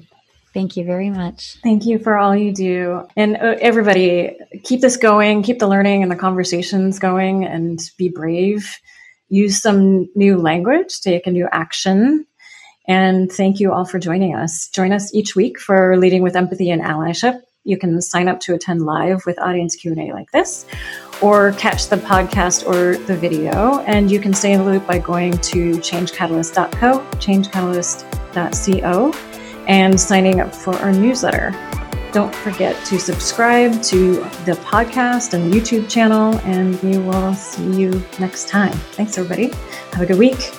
[0.54, 1.58] Thank you very much.
[1.64, 3.08] Thank you for all you do.
[3.16, 8.10] And uh, everybody, keep this going, keep the learning and the conversations going, and be
[8.10, 8.78] brave.
[9.30, 12.28] Use some new language, take a new action.
[12.88, 14.68] And thank you all for joining us.
[14.70, 17.42] Join us each week for Leading with Empathy and Allyship.
[17.64, 20.66] You can sign up to attend live with audience Q&A like this
[21.22, 25.00] or catch the podcast or the video and you can stay in the loop by
[25.00, 29.33] going to changecatalyst.co, changecatalyst.co
[29.68, 31.52] and signing up for our newsletter.
[32.12, 38.04] Don't forget to subscribe to the podcast and YouTube channel, and we will see you
[38.20, 38.74] next time.
[38.94, 39.48] Thanks, everybody.
[39.92, 40.54] Have a good week.